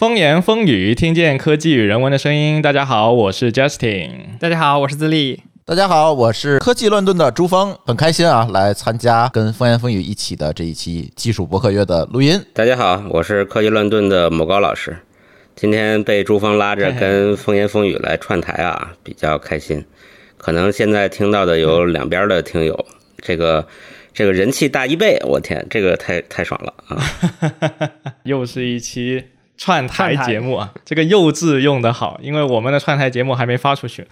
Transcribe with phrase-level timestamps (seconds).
[0.00, 2.62] 风言风语，听见科技与人文的声音。
[2.62, 4.38] 大家好，我是 Justin。
[4.40, 5.42] 大家好，我是自立。
[5.66, 12.42] 大家好，我是科技乱炖的朱峰，很开心啊，来参加跟风言风语一起的这一期技术博客月的录音。
[12.54, 14.96] 大家好，我是科技乱炖的某高老师，
[15.54, 19.84] 今天被朱峰拉着跟风言风语来串台啊，比较开心。
[20.38, 22.86] 可能现在听到的有两边的听友，
[23.18, 23.68] 这个
[24.14, 27.92] 这个人气大一倍，我天，这个太太爽了啊！
[28.24, 29.24] 又是一期。
[29.60, 34.08] 串台节目啊，这个“幼稚”用的好，因为我们的串台节目还没发出去。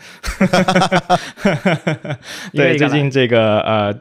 [2.52, 3.94] 对，最近这个呃。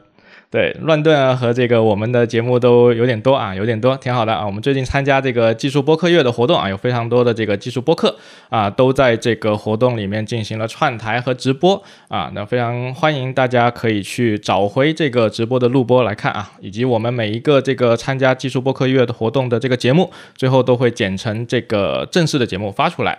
[0.50, 4.46] 对，乱炖啊和这个我们的节目都有点多啊，有点多，挺好的啊。
[4.46, 8.16] 我们最近参加这个技术播客月的活动啊，有非常多的这个技术播客
[8.48, 12.32] 啊，都在这个活动里面进行了串台和直播啊。
[12.34, 23.18] 那非常欢迎大家可以去找回这个直播的录播来看啊，以及我们每一个这个参加技术播客月的活动的这个节目，最后都会剪成这个正式的节目发出来。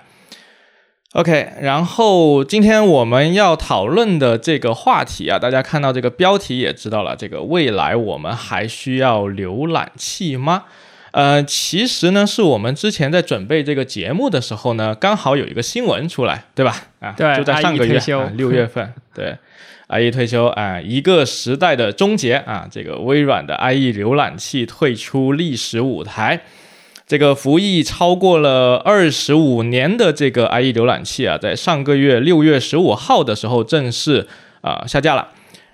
[1.14, 7.16] OK，然后今天我们要讨论的这个话题啊，大家看到这个标题也知道了。
[7.16, 10.66] 这个未来我们还需要浏览器吗？
[11.10, 16.76] 呃，其实呢，是我们之前在准备这个节目的时候呢，刚好有一个新闻出来，对吧？
[17.00, 18.00] 啊，对，就在上个月
[18.36, 19.36] 六月份， 对
[19.88, 26.42] ，IE 退休啊，一个时代的终结啊，这个微软的 IE 浏览器退出历史舞台。
[27.10, 34.28] 这个服役超过了二十五年的这个 IE 浏览器啊，在上个月六月十五号的时候正式
[34.62, 35.28] 啊下架了。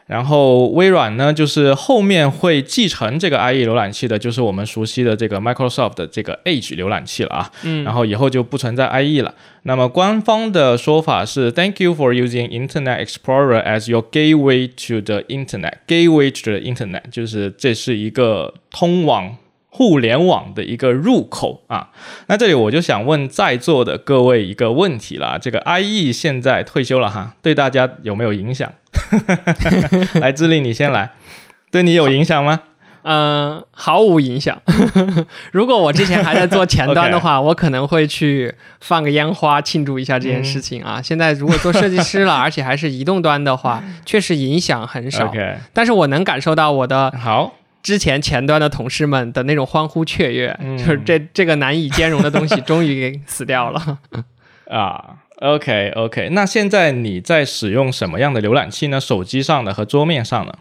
[0.06, 7.52] 然后微软呢，就是后面会继承这个 IE 浏览器的，就是我们熟悉的这个 Microsoft 的这个 Edge 浏览器了啊。
[7.64, 7.84] 嗯。
[7.84, 9.36] 然后以后就不存在 IE 了。
[9.64, 15.80] 那么官方的说法是：Thank you for using Internet Explorer as your gateway to the Internet.
[15.86, 19.36] Gateway to the Internet 就是这是一个通往。
[19.76, 21.90] 互联网的一个入口啊，
[22.28, 28.72] 那这里我就想问在座的各位一个问题了：这个 IE 现在退休了哈，对大家有没有影响？
[30.22, 31.12] 来，智利你先来，
[31.72, 32.62] 对你有影响吗？
[33.04, 34.62] 嗯，毫无影响。
[35.52, 41.02] 如果我之前还在做前端的话， 我可能会去放个烟花庆祝一下这件事情啊。
[41.02, 45.30] 现在如果做设计师了，而且还是移动端的话，确实影响很少。
[45.74, 47.54] 但是我能感受到我的好。
[47.86, 54.00] 之前前端的同事们的那种欢呼雀跃，就是这这个难以兼容的东西终于给死掉了
[54.72, 55.18] 啊。
[55.38, 59.00] OK OK，那现在你在使用什么样的浏览器呢？
[59.00, 60.58] 手机上的和桌面上的？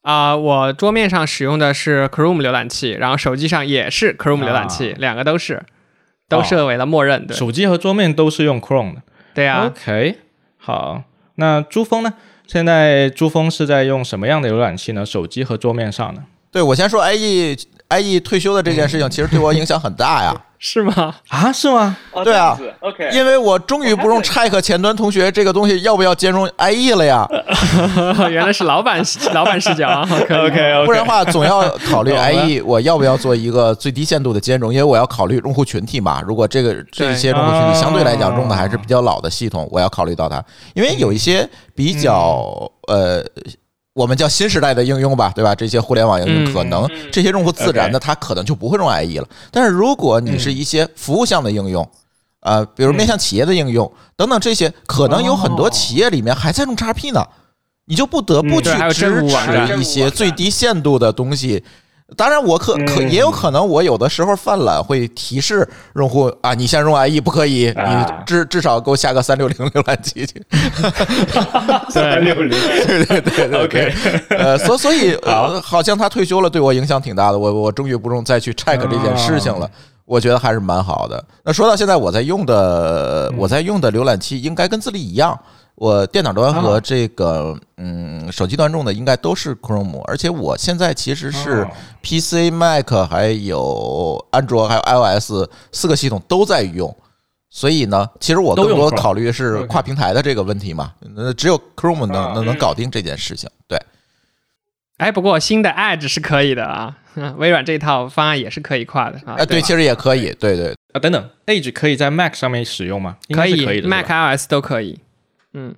[0.00, 5.62] 啊，我桌面上使用的是 Chrome 浏览器，然后手机上也是 Chrome 浏览器，两个都是
[6.30, 7.26] 都设为了默认。
[7.26, 9.02] 对，手机和桌面都是用 Chrome 的。
[9.34, 9.66] 对呀。
[9.66, 10.16] OK，
[10.56, 11.02] 好，
[11.34, 12.14] 那珠峰呢？
[12.46, 15.04] 现在珠峰是在用什么样的浏览器呢？
[15.04, 16.24] 手机和桌面上呢？
[16.54, 20.32] 对，我先说 IE IE 退休的这件事情，其实对我影响很大呀。
[20.56, 21.14] 是吗？
[21.28, 21.96] 啊，是吗？
[22.22, 23.10] 对啊，OK。
[23.12, 27.28] 因为我终于不用 check 前端同学这个东西要不要兼容 IE 了呀。
[28.30, 29.02] 原来是老板
[29.34, 30.06] 老板视角啊。
[30.08, 36.22] OK OK，不然的话总要考虑 IE 我要不要做一个最低限度的兼容，因为我要考虑用户群体嘛。
[36.24, 40.42] 如果这个这些用户群体相对来讲用的还是比较老的系统，我要考虑到它，
[40.74, 43.22] 因为有一些比较呃。
[43.94, 45.54] 我们叫新时代的应用吧，对吧？
[45.54, 49.28] 这些互联网应用可能这些用户自然的他可能就不会用 IE 了。
[49.50, 51.88] 但是如果你是一些服务项的应用，
[52.40, 57.24] 呃，比如面向企业的应用等等这些，可能有很多企业里面还在用 XP 呢，
[57.86, 61.62] 你就不得不去支持一些最低限度的东西。
[62.16, 70.42] 当然，我可可也有可能，我有的时候犯懒会提示用户啊，你先用 IE 不可以，你至至少给我下个三六零浏览器去。
[71.90, 72.50] 三六零，
[72.86, 73.94] 对对对对，OK。
[74.30, 75.16] 呃，所所以
[75.62, 77.38] 好像他退休了，对我影响挺大的。
[77.38, 79.68] 我我终于不用再去 check 这件事情了，
[80.04, 81.22] 我觉得还是蛮好的。
[81.44, 85.38] 那说到现在，我在用的我在用的浏览器应该跟自立一样。
[85.76, 91.66] 我电脑端和这个嗯手机端用的应该都是 Chrome，而且我现在其实是
[92.02, 96.96] PC、Mac 还有安卓还有 iOS 四个系统都在用，
[97.50, 100.92] 所以呢，其实我更多考虑是跨平台的这个问题嘛。
[101.16, 103.50] 那只有 Chrome 能能能搞定这件事情。
[103.66, 103.76] 对，
[104.98, 106.96] 哎，不过新的 Edge 是可以的啊，
[107.36, 109.34] 微软这套方案也是可以跨的啊。
[109.38, 113.16] 哎，对，其实也可以，对对啊，等等，Edge 可以在 Mac 上面使用吗？
[113.34, 115.00] 可以，可以，Mac、iOS 都可以。
[115.54, 115.74] 嗯。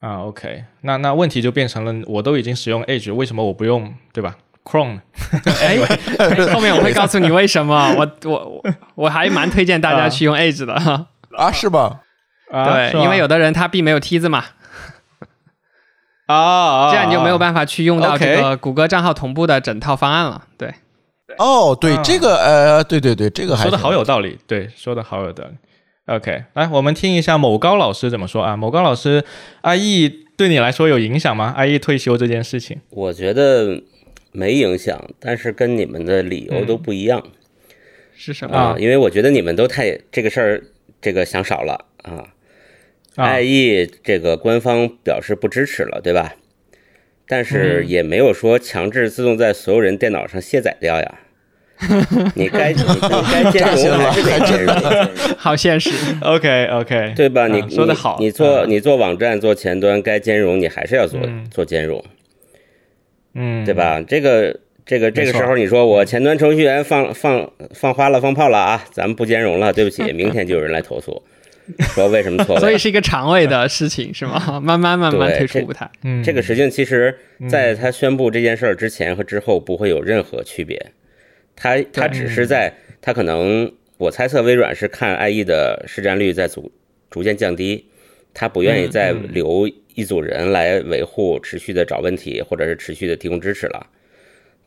[0.00, 5.00] 啊，OK，那那问题就变成了，我都已经使用 Edge，为什么我不用，对吧？Chrome，
[5.60, 5.76] 哎，
[6.54, 7.92] 后面我会告诉你为什么。
[7.96, 10.74] 我我我还蛮推荐大家去用 Edge 的。
[11.36, 12.02] 啊，是吧？
[12.50, 14.44] 对，因为有的人他并没有梯子嘛，
[16.26, 20.44] 啊， 这样你就没有办法去用到这个谷歌账号同步的整套方案了。
[20.56, 20.72] 对，
[21.38, 22.02] 哦，对啊。
[22.04, 25.56] 这个呃，对对对，这个还说的好有道理，对，说的好有道理。
[26.08, 28.56] OK，来，我们听一下某高老师怎么说啊？
[28.56, 29.22] 某高老师
[29.62, 33.82] ，IE 对你来说有影响吗？IE 退休这件事情，我觉得
[34.32, 37.22] 没影响，但是跟你们的理由都不一样、
[38.16, 38.56] 是什么？
[38.56, 40.64] 啊，因为我觉得你们都太这个事儿
[41.02, 42.32] 这个想少了啊。
[43.16, 46.36] 啊 IE 这个官方表示不支持了，对吧？
[47.26, 51.20] 但是也没有说强制自动在所有人电脑上卸载掉呀。
[52.34, 53.00] 你该你你
[53.32, 54.74] 该兼容还是得兼容，
[55.36, 55.90] 好现实。
[56.22, 57.46] OK OK，对吧？
[57.46, 61.20] 你啊说的好你你做嗯你做网站做前端该兼容，你还是要做
[61.50, 62.04] 做兼容，
[63.34, 63.72] 嗯，对？
[63.72, 64.02] 吧？
[64.06, 71.22] 这个这个这个时候你说我前端程序员放放放花了放炮了啊，咱们不兼容了，对不起， 明天就有人来投诉，
[71.94, 72.60] 说为什么错位？
[72.62, 74.60] 所以是一个长尾的事情，是吗？
[74.60, 75.88] 慢慢慢慢退出舞台。
[76.02, 77.16] 嗯，这个事情其实
[77.48, 80.84] 在他宣布这件事儿之前和之后不会有任何区别，
[81.60, 82.72] 他他只是在
[83.02, 86.70] 他可能我猜测微软是看 IE 的市占率在逐
[87.10, 87.84] 逐渐降低，
[88.32, 93.88] 他不愿意再留一组人来维护持续的找问题或者是持续的提供支持了。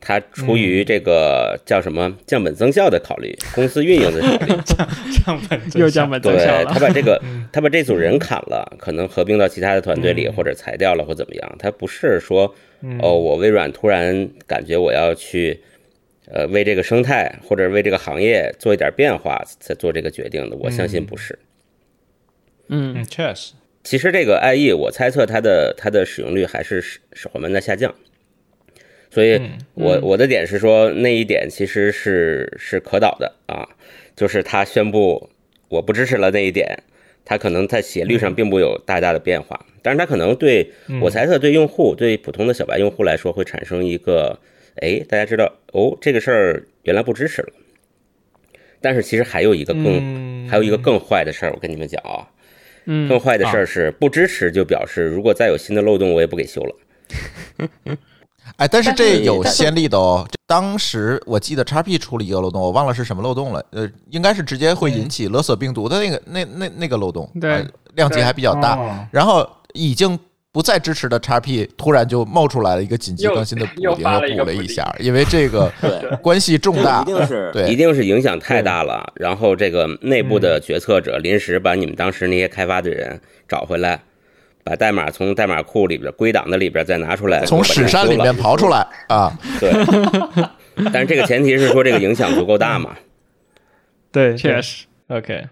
[0.03, 4.53] 他出于这个叫什么降本增效的考虑，公司运营的考虑，
[5.23, 6.79] 降本又降本增效对他。
[6.79, 7.21] 把这个
[7.53, 11.55] 他把这组人砍了，可能合并到其他的团队里，或者裁掉了或怎么样。
[11.59, 12.55] 他不是说
[12.99, 15.61] 哦，我微软突然感觉我要去
[16.33, 20.56] 呃为这个生态或者为这个行业做一点变化才做这个决定的。
[20.57, 21.38] 我相信不是。
[22.69, 27.94] 嗯嗯，确实，其实这个 IE，我猜测它的它的使用率还是是是缓慢在下降。
[29.10, 29.42] 所以
[29.74, 33.68] 我我的点是说，那一点其实是是可导的啊，
[34.16, 35.30] 就是他宣布
[35.68, 36.81] 我不支持了那一点，
[37.25, 44.39] 它可能在写率上并不有大大的变化，但是它可能对我猜测对用户对普通的小白用户来说会产生一个，
[44.81, 47.54] 哎，大家知道哦，这个事儿原来不支持了。
[48.81, 52.28] 但是其实还有一个更、嗯还有一个更坏的事儿，我跟你们讲啊，
[52.86, 56.75] 嗯更坏的事儿是不支持就表示如果再有新的漏洞，我也不给修了。
[58.57, 60.28] 哎，但是但是这有先例的哦。
[60.45, 63.66] 当时我记得 XP 出了一个漏洞，我忘了是什么漏洞了。
[63.69, 68.75] 呃，应该是直接会引起勒索病毒的那个那那那个漏洞，对呃量级还比较大。
[68.75, 70.19] 哦然后已经
[70.53, 77.06] 不再支持的 XP 突然就冒出来了一个紧急又更新的补丁，又补了一下，因为这个对，关系重大。
[77.25, 79.13] 是对一定是影响太大了。
[79.15, 84.01] 然后这个内部的决策者临时把你们当时那些开发的人找回来，
[84.65, 89.31] 把代码从代码库里边归档的里边再拿出来，从把它屎山里面刨出来啊！
[89.57, 89.71] 对，
[90.92, 92.98] 但是这个前提是说这个影响足够大嘛。
[94.12, 95.48] 对，确实，OK，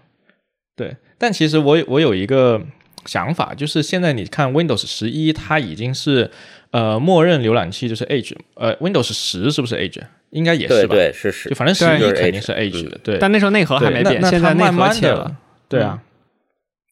[0.76, 2.60] 对，但其实我有我有一个
[3.06, 6.30] 想法，就是现在你看 Windows 十一，它已经是
[6.70, 10.00] 呃默认浏览器就是 Edge，呃 Windows 十是不是 Edge？
[10.30, 10.94] 应该也是吧？
[10.94, 13.18] 对对是是就，反正十对一肯定是 Edge 的，对。
[13.18, 15.36] 但那时候内核还没变，现在内核它慢慢的切了。，
[15.68, 16.00] 对啊，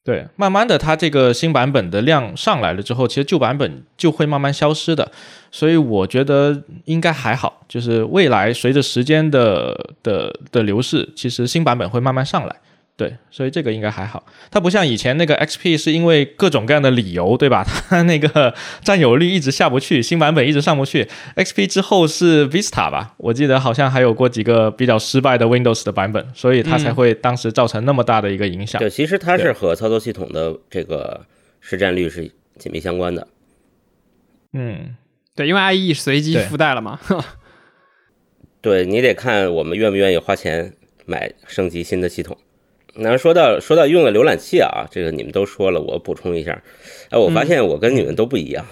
[0.04, 5.12] 对，慢慢的它这个新版本的量上来了之后，其实旧版本就会慢慢消失的，
[5.52, 12.56] 所以我觉得应该还好，就是未来随着时间的的的流逝，其实新版本会慢慢上来。
[12.98, 14.26] 对，所以这个应该还好。
[14.50, 17.64] 它不像以前那个 XP 是因为各种各样的理由，对吧？
[17.88, 18.52] 它那个
[18.82, 21.08] 占有率一直下不去，新版本一直上不去。
[21.36, 23.14] XP 之后是 Vista 吧？
[23.18, 28.80] 我记得好像还有过几个比较失败的 Windows 的版本，所以它才会当时造成那么大的一个影响。
[28.80, 31.24] 对，其实它是和操作系统的这个
[31.60, 32.28] 市占率是
[32.58, 33.28] 紧密相关的。
[34.54, 34.96] 嗯，
[35.36, 36.98] 对，因为 IE 随机附带了嘛。
[38.60, 40.72] 对你得看我们愿不愿意花钱
[41.06, 42.36] 买升级新的系统。
[42.94, 46.62] 那说到说到用的浏览器啊，这个你们都说了，我补充一下。
[47.10, 48.64] 哎，我发现我跟你们都不一样。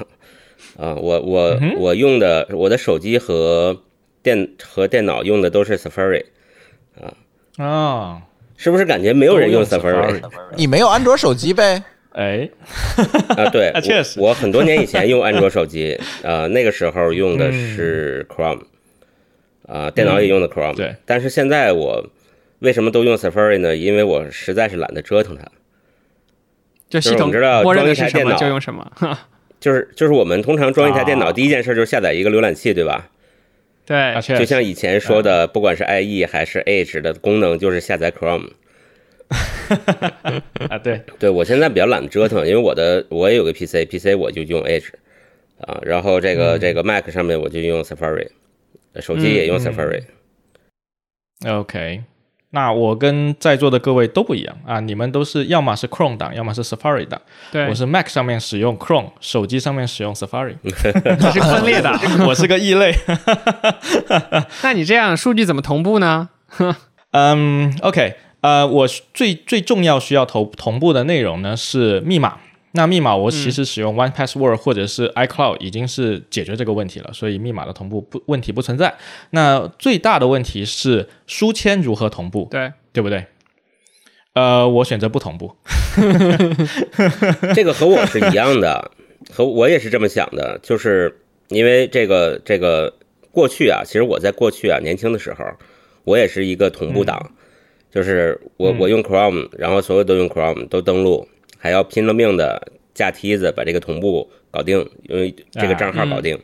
[0.78, 3.82] 啊，我我我用的我的手机和
[4.22, 6.24] 电和电脑用的都是 Safari，
[7.56, 8.22] 啊，
[8.56, 10.20] 是不是感觉没有人用 Safari
[10.56, 11.82] 你没有安卓手机呗？
[12.12, 12.48] 哎，
[13.36, 13.48] 啊？
[13.50, 18.62] 对， 啊确实我我很多年以前用安卓手机， 呃，那个时候用的是 Chrome，
[19.66, 22.06] 啊，电脑也用的 Chrome，对，但是现在我
[22.60, 23.76] 为什么都用 Safari 呢？
[23.76, 25.44] 因为我实在是懒得折腾它。
[26.88, 28.92] 就系统知道默认的装一台是什么电脑就用什么。
[29.58, 33.08] 就是就是我们通常装一台电脑，啊第一件事就是下载一个浏览器，对吧？
[33.84, 38.50] 对就像以前说的，不管是 IE 还是 Edge 的功能，就是下载 Chrome。
[40.68, 44.88] 啊，对，对我现在比较懒得折腾，因为我的我也有个 PC，PC 我就用 Edge
[45.58, 48.28] 啊，然后这个、这个 Mac 上面我就用 Safari，
[48.92, 50.02] 呃手机也用 Safari。
[51.44, 52.02] OK，
[52.50, 57.20] 那我跟在座的各位都不一样啊，你们都是要么是 Chrome 档，要么是 Safari 档。
[57.52, 60.56] 对，我是 Mac 上面使用 Chrome，手机上面使用 Safari。
[60.62, 61.92] 你是分裂的，
[62.26, 62.94] 我是个异类。
[64.62, 66.28] 那你这样数据怎么同步呢？
[67.10, 72.38] 嗯，OK，呃，我最最重要需要同同步的内容呢是密码。
[72.76, 78.94] 那密码我其实使用 One Password 或者是 iCloud 已经是解决这个问题了，所以密码的同步不问题不存在。
[79.30, 83.24] 那最大的问题是书签如何同步，对对不对？
[84.34, 85.56] 呃，我选择不同步。
[87.54, 88.92] 这个和我是一样的，
[89.32, 91.18] 和我也是这么想的，就是
[91.48, 92.92] 因为这个这个
[93.32, 95.44] 过去啊，其实我在过去啊年轻的时候，
[96.04, 97.30] 我也是一个同步党，
[97.90, 101.26] 就是我我用 Chrome，然后所有都用 Chrome 都登录。
[101.58, 106.38] 还要拼了命的架梯子把这个同步搞定，因为这个账号搞定。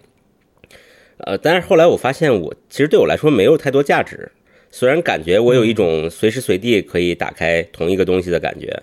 [1.18, 4.32] 呃，但是后来我发现，我其实对我来说没有太多价值。
[4.70, 8.82] 虽然感觉我有一种随时随地可以打开同一个东西的感觉，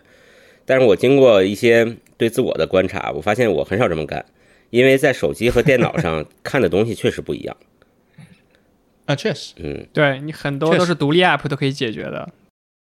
[0.66, 4.24] 但是我经过一些对自我的观察，我发现我很少这么干，
[4.70, 7.58] 因为在手机和电脑上 看的东西确实不一样。
[9.06, 12.30] 啊，确实，嗯，对你很多都是独立 App 都可以解决的。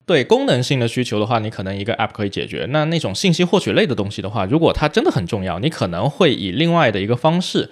[0.06, 2.68] 对功能性的需求的话，你可能一个 App 可以解决。
[2.70, 7.72] 那那种信息获取类的东西的话，如果它真的很重要，你可能会以另外的一个方式，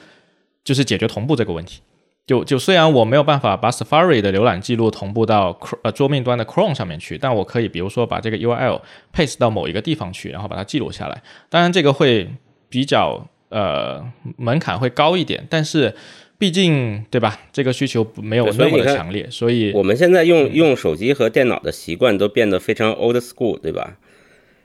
[0.64, 1.82] 就是解决同步这个问题。
[2.26, 8.82] 就就虽然我没有办法把 Safari 的浏览记录同步到呃桌面端的 Chrome 上面去，但我可以比如说把这个 URL
[9.14, 11.22] paste 到某一个地方去，然后把它记录下来。
[11.50, 12.30] 当然这个会
[12.70, 14.04] 比较呃
[14.38, 15.96] 门槛会高一点，但是。
[16.44, 17.40] 毕竟，对吧？
[17.54, 23.94] 这个需求没有那么的强烈，所以我们现在用用手机和电脑的习惯都变得非常 old school，对吧？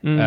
[0.02, 0.18] 嗯，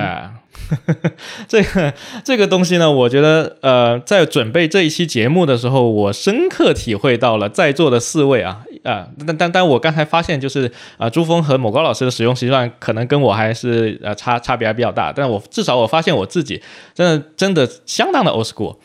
[1.50, 1.94] 这个
[2.24, 16.62] 这个东西呢，我觉得呃，在准备这一期节目的时候，我深刻体会到了在座的四位啊啊，但但但我刚才发现，就是啊，朱峰和某高老师的使用习惯可能跟我还是呃差差别还比较大，但我至少我发现我自己
[16.94, 18.78] 真的真的相当的 old school。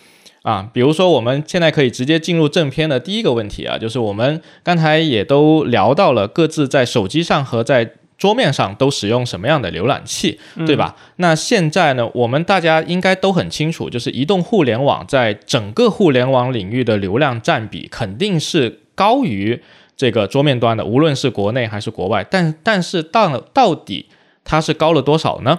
[0.47, 10.95] 啊，比如说我们现在可以直接进入正片的第一个问题啊，就是我们刚才也都聊到了各自在手机上和在桌面上都使用什么样的浏览器，对吧？
[11.17, 19.61] 那现在呢，我们大家应该都很清楚，就是移动互联网在整个互联网领域的流量占比肯定是高于
[19.97, 22.25] 这个桌面端的，无论是国内还是国外。
[22.31, 24.07] 但但是到到底
[24.45, 25.59] 它是高了多少呢？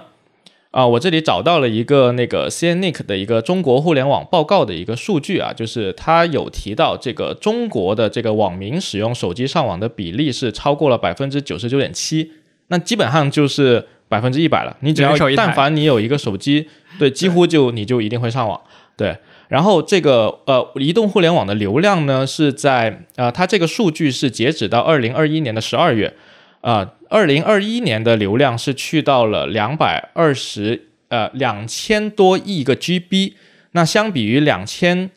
[0.77, 12.31] 啊，我这里找到了一个那个 CNNIC 的一个中国互联网报告的一个数据啊，就是它有提到这个中国的这个网民使用手机上网的比例是超过了百分之九十九点七，
[12.67, 14.77] 那基本上就是百分之一百了。
[14.81, 16.67] 你只要但凡你有一个手机，
[17.00, 18.62] 对，几乎就你就一定会上网。
[18.96, 19.17] 对，
[19.48, 26.13] 然后这个呃移动互联网的流量呢是在呃它这个数据是截止到二零二一年的十二月。
[26.61, 33.33] 啊，二零二一年的流量是去到了两百二十呃两千多亿个 GB，
[33.71, 35.09] 那相比于两千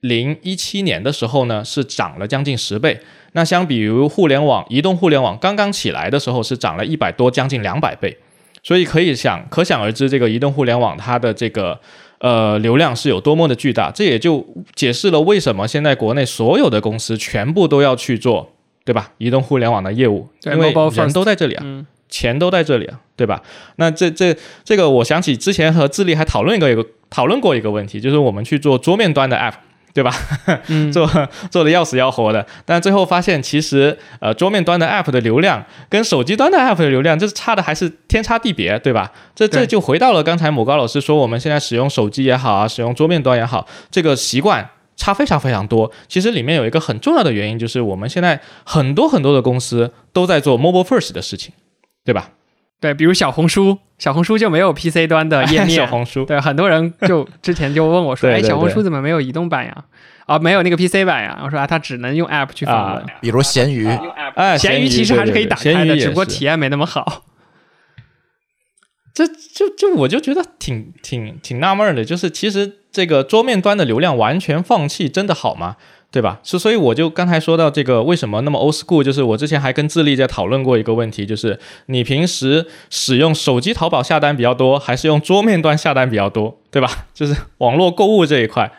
[0.00, 3.00] 零一七年的时候呢，是涨了将近十倍。
[3.32, 8.16] 那相比于互联网移动互联网刚刚起来的时候，是涨了一百多，将近两百倍。
[8.62, 11.78] 所以可以想，可想而知，这个移动互联网它的这个
[12.18, 13.90] 呃流量是有多么的巨大。
[13.90, 18.55] 这也就解释了为什么现在国内所有的公司全部都要去做。
[18.86, 19.10] 对吧？
[19.18, 21.64] 移动互联网的业务，因为人都在这里啊，
[22.08, 23.42] 钱都在这里啊，对吧？
[23.76, 29.54] 那这这这个，我想起之前和智利还讨论一个一个讨论过一个问题，就是我们去做桌面端的 app，
[29.92, 30.14] 对吧？
[30.94, 31.10] 做
[31.50, 39.10] 做的要死要活的，但最后发现其实呃桌面端的 app 的流量跟手机端的 app 的流量，这差的还是天差地别，对吧？
[39.34, 44.70] 这这就回到了刚才某高老师说，我们现在使用手机也好啊，使用桌面端也好，这个习惯。
[44.96, 51.52] 差非常非常多，其实里面有一个很重要的原因，就是我们现在很多很多的公司都在做 mobile first 的事情，
[52.04, 52.30] 对吧？
[52.80, 55.70] 对，比如小红书，小红书就没有 PC 端的页面。
[55.76, 59.84] 小红书，对，很多人就之前就问我说：“哎，小红书怎么没有移动版呀？
[60.26, 63.86] 啊，没有那个 PC 版呀？”我说：“啊，它只能用 App 去访问，比如闲鱼，
[64.34, 67.24] 哎，闲鱼其实还是可以打开的，只不过体验没那么好。”
[69.14, 75.76] 这就就我就觉得挺挺挺纳闷的，就是其实这个桌面端的流量完全放弃，真的好吗？
[76.10, 76.40] 对吧？
[76.42, 86.88] 所所以我就刚才说到这个为什么那么 old school，就是我之前还跟智利在讨论过一个问题，就是你平时使用手机淘宝下单比较多，还是用桌面端下单比较多，对吧？
[87.12, 88.72] 就是网络购物这一块，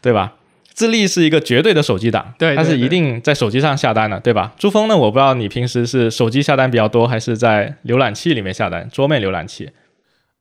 [0.00, 0.34] 对吧？
[0.72, 4.52] 智利是一个绝对的手机党，对，它是一定在手机上下单的，对吧？
[4.56, 9.70] 珠峰呢，我不知道你平时是手机下单比较多，还是在浏览器里面下单，桌面浏览器。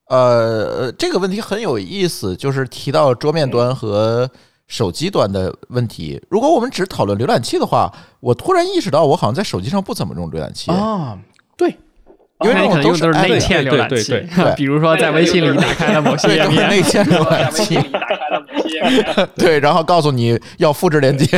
[0.10, 4.30] 呃，这个问题很有意思，就是提到桌面端和
[4.68, 6.22] 手机端的问题。
[6.30, 11.18] 如果我们只讨论浏览器的话，我突然意识到，我好像在手机上不怎么用浏览器啊。
[11.56, 11.70] 对，
[12.42, 17.76] 因为那你可能用都是内嵌，浏览器对对对， 比如说在微信里打开了某些页面，内嵌浏览器，
[19.36, 21.26] 对，然后告诉你要复制链接，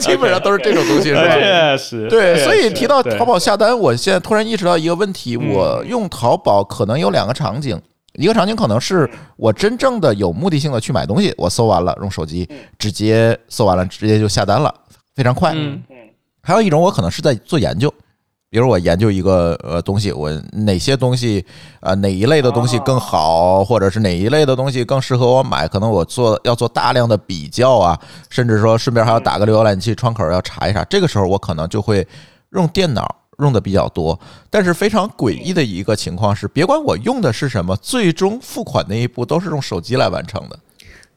[0.00, 1.34] 基本上都是这种东西，是吧？
[1.34, 5.52] 确实，对，所以提到淘宝下单，我现在突然意识到一个问题：嗯。
[5.52, 7.80] 我用淘宝可能有两个场景，
[8.14, 12.48] 一个场景可能是我真正的有目的性的去买东西，我搜完了用手机
[12.78, 14.74] 直接搜完了，直接就下单了，
[15.14, 15.52] 非常快。
[15.54, 15.82] 嗯。
[16.42, 17.92] 还有一种，我可能是在做研究，
[18.52, 21.42] 比如我研究一个呃东西，我哪些东西
[21.80, 32.06] 呃哪一类的东西更好，或者是哪一类的东西更适合我买，可能我做要做大量的比较啊，甚至说顺便还要打个浏览器窗口要查一查，这个时候我可能就会
[32.50, 33.16] 用电脑。
[33.38, 34.16] 用的比较多，
[34.50, 40.58] 但是非常诡异的一个情况是，别管我用的是什么，最终付款那一步都是用手机来完成的。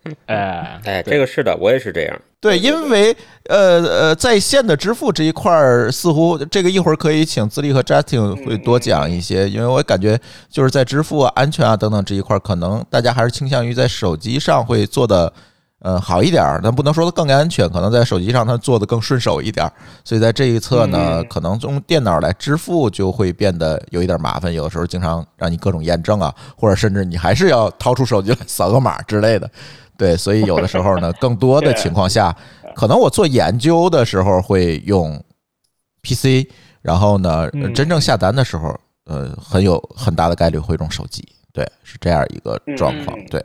[0.27, 2.21] 哎哎，这个是的，我也是这样。
[2.39, 3.15] 对，因为
[3.50, 15.33] 呃呃，在线的支付这一块儿，似乎这个一会儿可以请自立和 Justin 会多讲一些，因为我感觉就是在支付啊、安全啊等等这一块儿，可能大家还是倾向于在手机上会做的
[15.79, 19.74] 呃好一点儿，但不能说的更安全，可能在手机上它做的更顺手一点儿。
[20.03, 29.50] 所以在这一侧呢，可能用电脑来支付就会变得有一点麻烦，有的时候经常让你各种验证啊，或者甚至你还是要掏出手机来扫个码之类的。
[29.97, 32.35] 对，所以有的时候呢，更多的 情况下，
[32.75, 35.23] 可能我做研究的时候会用
[36.01, 36.47] PC，
[36.81, 41.23] 然后呢，嗯真正下单的时候，呃，很有很大的概率会用手机。
[41.53, 43.17] 对，是这样一个状况。
[43.27, 43.43] 对，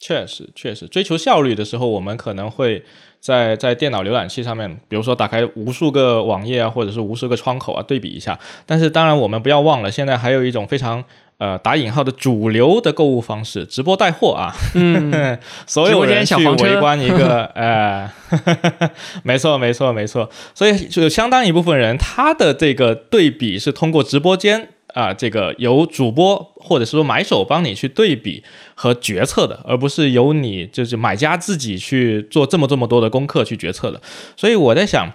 [0.00, 2.82] 确实，确实，追求效率的时候，我们可能会
[3.20, 8.38] 在在电脑浏览器上面，比如说打开无数个网页啊，或者是无数个窗口啊，对比一下。
[8.64, 11.04] 但是，当然我们不要忘了，现在还有一种非常
[11.38, 14.54] 呃打引号的主流的购物方式——直播带货啊。
[14.74, 18.10] 嗯， 所有人去围观一个，呃，
[19.22, 20.28] 没错，没错，没错。
[20.54, 28.42] 所以就有相当一部分人，他的这个对比是通过直播间啊、这个由主播或者是说买手帮你去对比
[28.74, 34.00] 和决策的，而不是由你就是买家自己去做这么这么多的功课去决策的。
[34.36, 35.12] 所以我在想。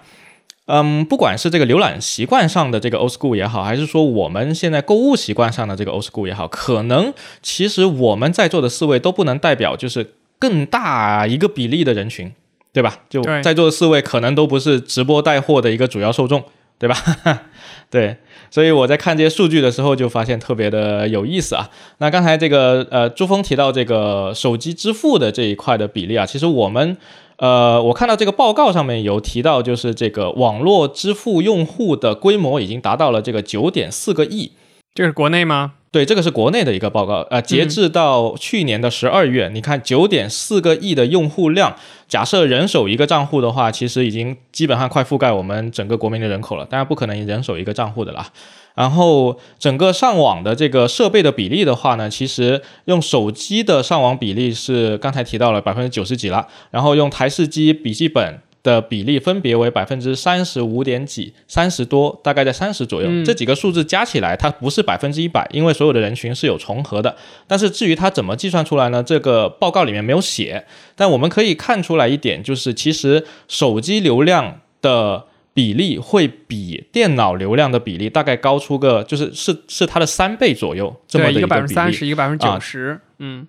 [0.66, 12.32] 嗯，不管是这个浏览习惯上的这个 old school 也好，还是说我们现在购物习惯上的这个 old school 也好，可能其实我们在座的四位都不能代表就是更大一个比例的人群，
[12.72, 13.00] 对吧？
[13.10, 16.44] 就在座的四位可能都不是直播带货的一个主要受众，
[16.78, 16.96] 对吧？
[17.90, 18.16] 对，
[18.50, 21.68] 所以我在看这些数据的时候就发现特别的有意思啊。
[21.98, 26.96] 那刚才这个呃朱峰提到这个手机支付的这一块的比例啊，其实我们
[27.42, 34.52] 呃我看到这个报告上面有提到，就是这个网络支付用户的规模已经达到了这个九点四个亿。
[34.94, 35.72] 这是国内吗？
[35.90, 41.74] 对，这个是国内的一个报告，呃，截至到去年的十二月，你看九点四个亿的用户量，
[42.06, 46.64] 假设人手一个账户的话，其实已经基本上快覆盖我们整个国民的人口了。
[46.66, 48.28] 当然不可能人手一个账户的啦。
[48.74, 58.40] 然后整个上网的这个设备的比例的话呢，其实用手机的上网比例是刚才提到了百分之九十几了，然后用台式机、笔记本。
[58.64, 63.08] 的比例分别为百分之三十五点几、三十多，大概在三十左右。
[63.10, 67.16] 嗯这几个数字加起来，它不是百分之一百，因为所有的人群是有重合的。
[67.48, 69.02] 但是至于它怎么计算出来呢？
[69.02, 70.64] 这个报告里面没有写。
[70.94, 81.66] 但我们可以看出来一点，就是其实手机流量的比例会比电脑流量的比例大概高出个，就是是是它的三倍左右这么，的一个百分。
[81.66, 83.00] 之三十，一个百分之啊九十。
[83.18, 83.46] 嗯，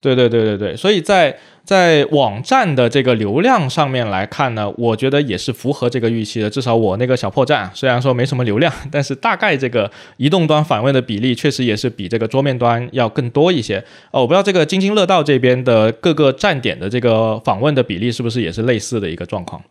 [0.00, 6.48] 对对对对对，所以在在网站的这个流量上面来看呢，我觉得也是符合这个预期的。
[6.48, 13.78] 至少我那个小破站啊虽然说没什么流量，但是大概这个移动端访问的比例确实也是比这个桌面端要更多一些。
[14.12, 19.62] 哦，我不知道这个津津乐道这边的各个站点的这个访问的比例是不是也是类似的一个状况？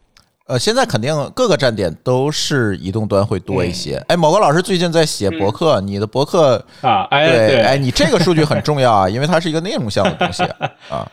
[0.46, 3.96] 呃，现在肯定各个站点都是移动端会多一些。
[3.98, 10.44] 嗯哎，某个老师最近在写博客，你的博客啊，哎对，对，哎，你这个数据很重要啊，因为它是一个内容项的东西
[10.90, 11.12] 啊。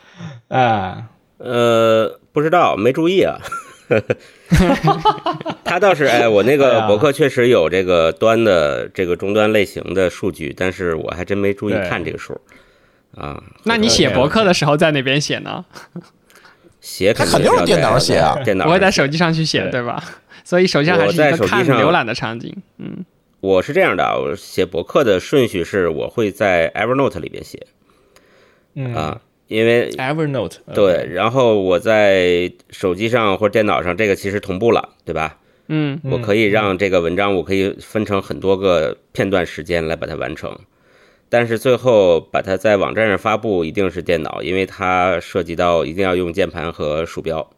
[0.49, 1.05] 啊，
[1.39, 3.39] 呃，不知道，没注意啊。
[5.65, 12.41] 他倒是哎，我那个博客确实有这个端的这个终端类型的数据，但是我还真没注意看这个数
[13.17, 13.41] 啊。
[13.65, 15.65] 那你写博客的时候在哪边写呢？
[16.81, 20.03] 写他肯定是电脑写啊电脑我会在手机上去写，对对吧？
[20.45, 22.55] 所以手机上还是一个手机上看浏览的场景。
[22.79, 23.05] 嗯，
[23.41, 27.67] 我是这样的啊，我写博客的顺序是我会在 Evernote 里边写
[28.75, 35.37] 嗯啊，因为，Evernote，呃对，然后我在手机上或者电脑上，这个其实同步了，对吧？
[35.69, 40.59] 嗯，我可以让这个文章，我可以分成很多个片段时间来把它完成，
[41.31, 47.49] 但是最后把它在网站上发布一定是电脑，因为它涉及到一定要用键盘和鼠标，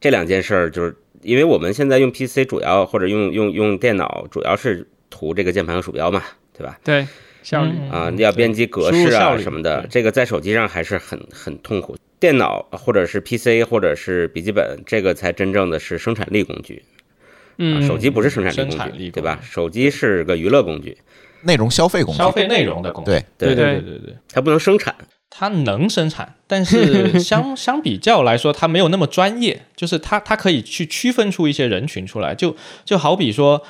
[0.00, 6.78] 这两件事儿就是因为我们现在用 PC 主要或者用用用电脑主要是图这个键盘和鼠标嘛，对吧？
[6.84, 7.06] 对，
[7.42, 11.96] 效率嗯啊，要编辑格式啊什么的，这个在手机上还是很很痛苦。
[12.20, 16.82] 电脑或者是 PC 或者是笔记本，这个才真正的是生产力工具。
[16.84, 19.38] 啊，嗯，手机不是生产力生产工具，对吧？
[19.40, 20.98] 手机是个娱乐工具，
[21.42, 22.30] 内容消费工具消。
[22.30, 23.10] 费内容的工具。
[23.10, 24.94] 对对对对对对，它不能生产。
[25.30, 33.62] 它能生产，但是 相相比较来说，它没有那么专业，就是它它可以去区分出一些人群出来，就就好比说，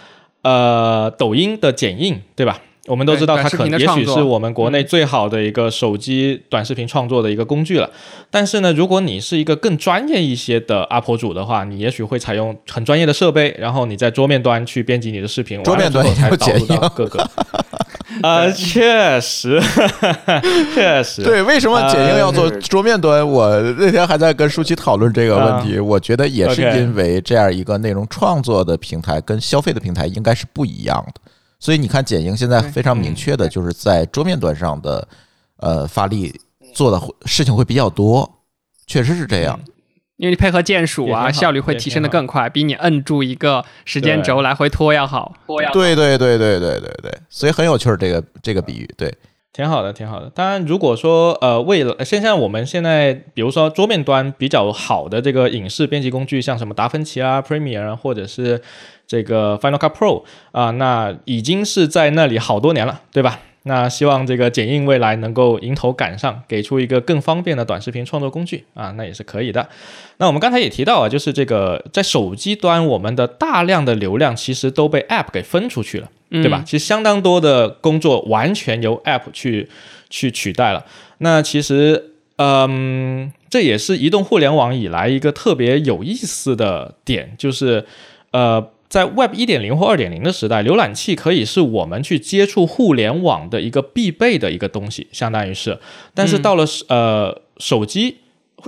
[0.43, 2.63] 呃，抖音的剪映，对吧？
[2.89, 7.89] 我们都知道它可能也许是我们国内最好的一个手机短视频创作的一个工具了。
[8.31, 17.29] 但是呢，如果你是一个更专业一些的 UP 主的话，你也许会采用很专业的设备，然后你在桌面端去编辑你的视频，桌面端才导入到各个。
[18.23, 19.61] 呃，确实，
[20.75, 23.25] 确实，对，为什么剪映要做呃桌面端？
[23.25, 31.21] 我那天还在跟舒淇讨论这个问题，我觉得也是因为这样一个内容创作的平台跟消费的平台应该是不一样的，
[31.59, 35.09] 所以你看剪映现在非常明确的就是在桌面端上的
[35.57, 36.41] 呃发力
[36.73, 38.43] 做的事情会比较多，
[38.87, 39.59] 确实是这样。
[40.17, 45.33] 因为你配合键鼠啊，效率会提升的更快，比你摁住一个时间轴来回拖要好。
[45.47, 49.13] 拖要对对对对对对对，所以很有趣儿这个这个比喻，对，
[49.53, 50.31] 挺好的，挺好的。
[50.31, 58.63] 当然，如果说呃，为了现在我们现在比如说桌面端比较好的这个影视编辑工具，像什么达芬奇啊、Premiere，或者是
[59.07, 63.41] 这个 Final Cut Pro 啊、那已经是在那里好多年了，对吧？
[63.65, 69.69] 那希望这个剪映未来能够迎头赶上，给出一个更方便的短视频创作工具啊，那也是可以的。
[70.19, 76.09] 那我们刚才也提到啊，就是这个在手机端，我们的大量的流量其实都被 App 给分出去了。
[76.31, 76.63] 对吧？
[76.67, 79.69] 其实相当多的工作完全由 App 去
[80.11, 80.85] 去取代了。
[81.19, 87.85] 那其实，嗯，这也是移动互联网以来一个特别有意思的点，就是
[88.31, 95.79] 呃，在 Web 一点零或二点零的时代，浏览器可以是我们去接触互联网的一个必备的一个东西，相当于是。
[96.15, 98.19] 但是到了、呃手机。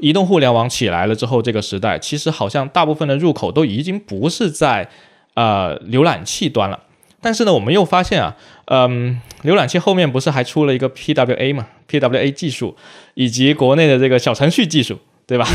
[0.01, 4.89] 移动互联网起来了之后，这个时代其实好像大部分的入口都已经不是在
[5.35, 6.79] 呃浏览器端了。
[7.21, 12.77] 但是呢，我们又发现啊，嗯，浏览器后面不是还出了一个 PWA 嘛？PWA 技术
[13.15, 15.47] 以及国内的这个小程序技术，对吧？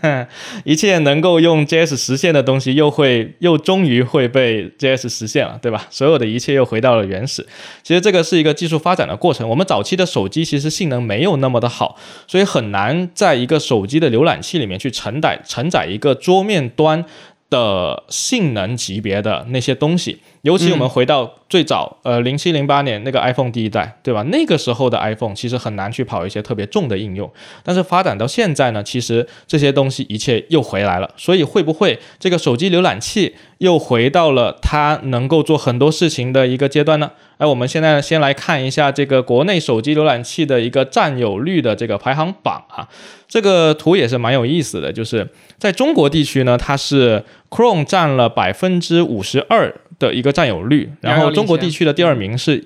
[0.64, 5.86] 一切能够用 JS 实现的东西，又会又终于会被 JS 实现了，对吧？
[5.90, 7.46] 所有的一切又回到了原始。
[7.82, 9.48] 其实这个是一个技术发展的过程。
[9.48, 11.96] 我们早期的手机其实性能没有那么的好，
[12.26, 17.04] 所以很难在一个手机的浏览器里面去承载承载一个桌面端
[17.52, 20.18] 的性能级别的那些东西。
[20.40, 24.24] 尤其我们回到最早，呃，零七零八年那个 iPhone 第一代，对吧？
[24.24, 27.30] 那个时候的 iPhone 其实很难去跑一些特别重的应用，
[27.62, 31.08] 但是发展到现在呢，其实这些东西一切又回来了。
[31.16, 37.12] 所以会不会这个手机浏览器又回到了它能够做很多事情的一个阶段呢？
[37.42, 42.88] 哎，我们现在先来看一下这个国内手机浏览器的一个占有率的这个排行榜啊。
[43.26, 45.28] 这个图也是蛮有意思的，就是
[45.58, 52.64] 在中国地区呢，它是 Chrome 占了百分之五十二的一个占有率，然后中国地区的第二名是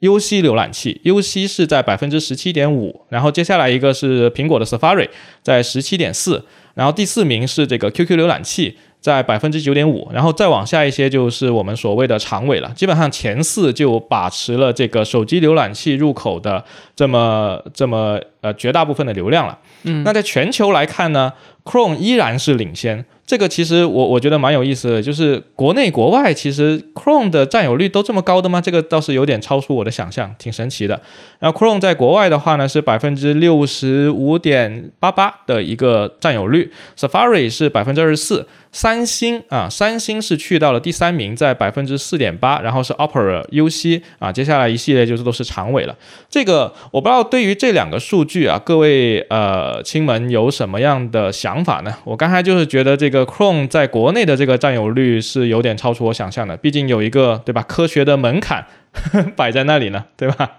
[0.00, 5.10] UC 浏览器，UC 是在百分之十七点五，然后接下来一个是苹果的 Safari
[5.42, 8.78] 在十七点四，然后第四名是这个 QQ 浏览器。
[9.04, 12.72] 在百分之九点五，然后再往下一些就是我们所谓的长尾了。
[12.74, 16.64] 基本上前四就把持了这个手机浏览器入口的
[16.96, 19.58] 这么这么呃绝大部分的流量了。
[19.82, 21.30] 嗯，那在全球来看呢
[21.64, 23.04] ，Chrome 依然是领先。
[23.26, 28.60] 这个其实我我觉得蛮有意思的，就是国内国外其实 Chrome 的占有率都这么高的吗？
[28.60, 30.98] 这个倒是有点超出我的想象，挺神奇的。
[31.38, 38.46] 然后 Chrome 在国外的话呢是百分之六十五点八八的一个占有率，Safari 是百分之二十四。
[38.74, 45.96] 三星啊，三星是去到了第三名，在百分之四点八，然后是 Opera、UC 啊，接下来一系列就是都是长尾了。
[46.28, 51.94] 这个我不知道对于这两个数据啊，各位呃亲们有什么样的想法呢？
[52.02, 60.50] 我刚才就是觉得这个 Chrome 在国内的这个占有率是有点超出我想象的，毕竟有一个对吧科学的门槛呵 呵摆在那里呢，对吧？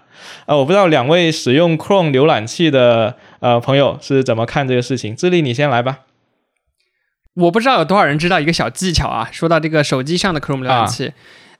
[0.46, 5.14] 啊，我不知道两位使用 Chrome 浏览器的呃朋友是怎么看这个事情。
[5.14, 5.98] 智利，你先来吧。
[7.36, 9.28] 我不知道有多少人知道一个小技巧啊。
[9.30, 11.12] 说到这个手机上的 Chrome 浏览器、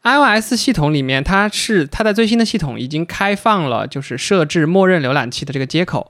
[0.02, 6.08] i o s 系统里面它是它在最新的系统已经开放了，就是设置默认浏览器的这个接口。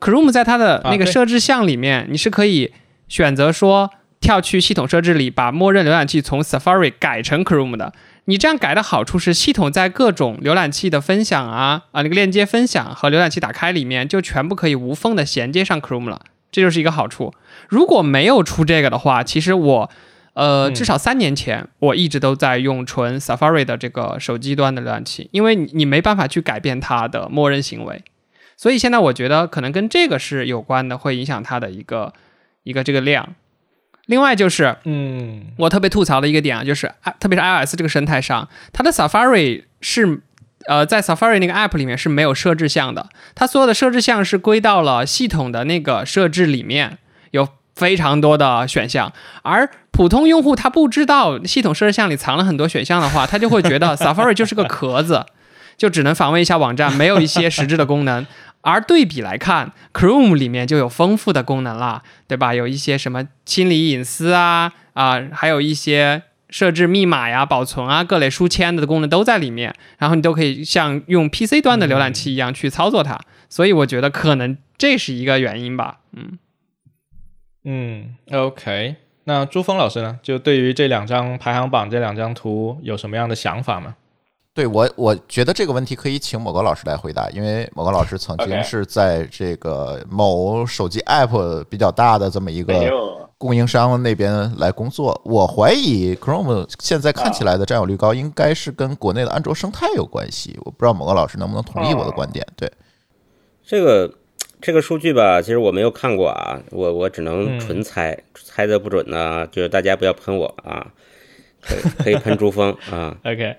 [0.00, 2.72] Chrome 在它的那个设置项里面，你是可以
[3.08, 7.92] 选择说跳去系统设置里，把默认浏览器从 Safari 改成 Chrome 的。
[8.26, 16.22] 你这样改的好处是，系统在各种浏览器的分享啊啊那个链接分享和浏览器打开里面，就全部可以无缝的衔接上 Chrome 了，
[16.54, 17.34] 这就是一个好处。
[17.68, 19.90] 如果没有出这个的话，其实我
[20.34, 28.04] 呃，嗯至少三年前，我一直都在用纯 Safari 的这个手机端的浏览器，因为你你没办法去改变它的默认行为，
[28.56, 32.12] 所以现在我觉得可能跟这个是有关的，会影响它的一个
[32.62, 33.34] 一个这个量。
[34.06, 40.20] 另外就是嗯我特别吐槽的一个点啊，就是啊特别是 iOS 这个生态上，它的 Safari 是
[40.66, 46.98] 呃在 Safari 那个 App 里面是没有设置项的，它所有的设置项是归到了系统的那个设置里面，
[47.30, 55.24] 有非常多的选项，而普通用户他不知道系统设置项里藏了很多选项的话，他就会觉得 Safari 就是个壳子，
[55.76, 58.26] 就只能访问一下网站，没有一些实质的功能。
[58.62, 62.54] 而对比来看，Chrome 里面就有丰富的功能啦，对吧？
[62.54, 66.22] 有一些什么清理隐私啊啊、还有一些
[66.54, 73.18] 设置密码呀、保存啊、各类书签的功能都在里面，然后你都可以像用 PC 端的浏览器一样去操作它。
[73.48, 75.98] 所以我觉得可能这是一个原因吧。
[76.12, 76.38] 嗯，
[77.64, 78.94] 嗯，OK。
[79.24, 80.20] 那朱峰老师呢？
[80.22, 83.96] 就对于这两张排行榜这两张图有什么样的想法吗？
[84.54, 93.13] 对我，我觉得这个问题可以请某个老师来回答，因为某个老师曾经是在这个某手机 App 比较大的这么一没个有，
[93.44, 95.20] 供应商那边来工作。
[95.22, 100.58] 我怀疑 Chrome 现在看起来的占有率高，应该是跟国内的安卓生态有关系。
[100.64, 102.46] 我不知道某个老师能不能同意我的观点？
[102.56, 102.72] 对，
[103.62, 104.10] 这个
[104.62, 110.86] 这个数据吧，其实我没有看过啊，我我只能纯猜，猜的不准呢，就是大家不要喷我啊，
[111.60, 113.58] 可以可以喷珠峰 啊，OK，OK，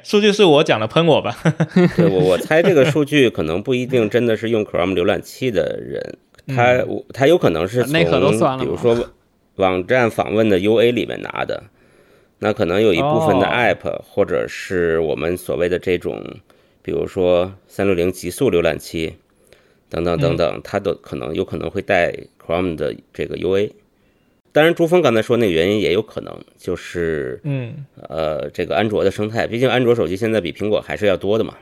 [0.02, 1.36] 数据是我讲的，喷我吧。
[1.94, 9.10] 对我我猜这个数据可能不一定真的是用 Chrome 浏览器的人，他我他有可能是从比如说
[9.56, 11.62] 网站访问的 UA 里面拿的，
[12.40, 13.50] 那可能有一部分的哦。
[13.50, 16.22] App、或者是我们所谓的这种，
[16.82, 19.14] 比如说三六零极速浏览器
[19.88, 22.12] 等等等等，它都可能有可能会带
[22.44, 23.70] Chrome 的这个 UA。
[24.52, 27.84] 当然，朱峰刚才说那个原因也有可能，就是嗯。
[28.08, 31.56] 呃，这个安卓的生态，毕竟安卓手机现在比苹果还是要多的嘛。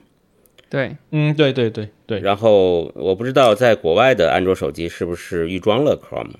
[0.72, 2.18] 对，嗯，对对对对。
[2.20, 6.36] 然后我不知道在国外的安卓手机是不是预装了 Chrome，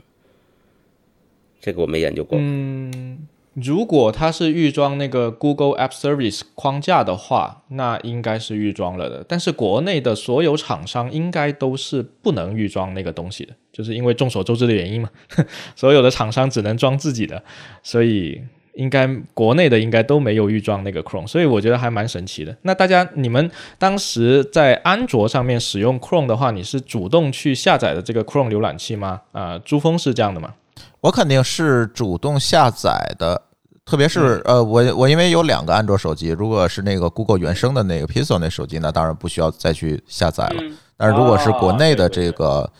[1.61, 2.39] 这个我没研究过。
[2.41, 9.23] 嗯，如果它是预装那个 Google App Service 框架的话，那应该是预装了的。
[9.29, 15.11] 但是国内的所有厂商应该都是不能预装那个东西的，就是因为众所周知的原因嘛，
[15.77, 17.45] 所有的厂商只能装自己的，
[17.83, 18.41] 所以
[18.75, 22.57] 应该国内的应该都没有预装那个 Chrome，所以我觉得还蛮神奇的。
[22.63, 29.21] 那大家你们当时在安卓上面使用 Chrome 的话，你是主动去下载的这个 Chrome 浏览器吗？
[29.33, 30.55] 啊、珠峰是这样的吗？
[31.01, 33.43] 我肯定是主动下载的，
[33.85, 40.63] 特别是呃，我我因为有两个安卓手机，如果是那个 Google 原生的那个 Pixel 那手机，那当然不需要再去下载了。
[40.97, 42.71] 但是如果是国内的这个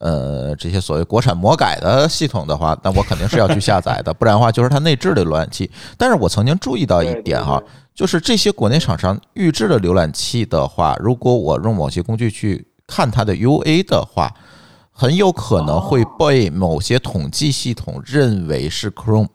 [0.00, 5.70] 呃这些所谓国产魔改的系统的话，那我肯定是要去下载的， 不然的话就是它内置的浏览器。
[5.96, 7.62] 但是我曾经注意到一点哈，
[7.94, 14.32] 就是这些国内厂商预制的浏览器的话，如果我用某些工具去看它的 UA 的话，
[14.92, 19.28] 很有可能会被某些统计系统认为是 Chrome，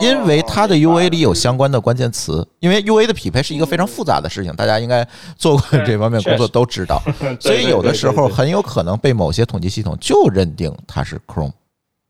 [0.00, 2.46] 因为它的 UA 里有相关的关键词。
[2.60, 7.02] 因为 UA 的匹配是一个非常复杂的事情，大家应该做过这方面工作都知道，
[7.38, 11.52] 所以有的时候很有可能被某些统计系统就认定它是 Chrome。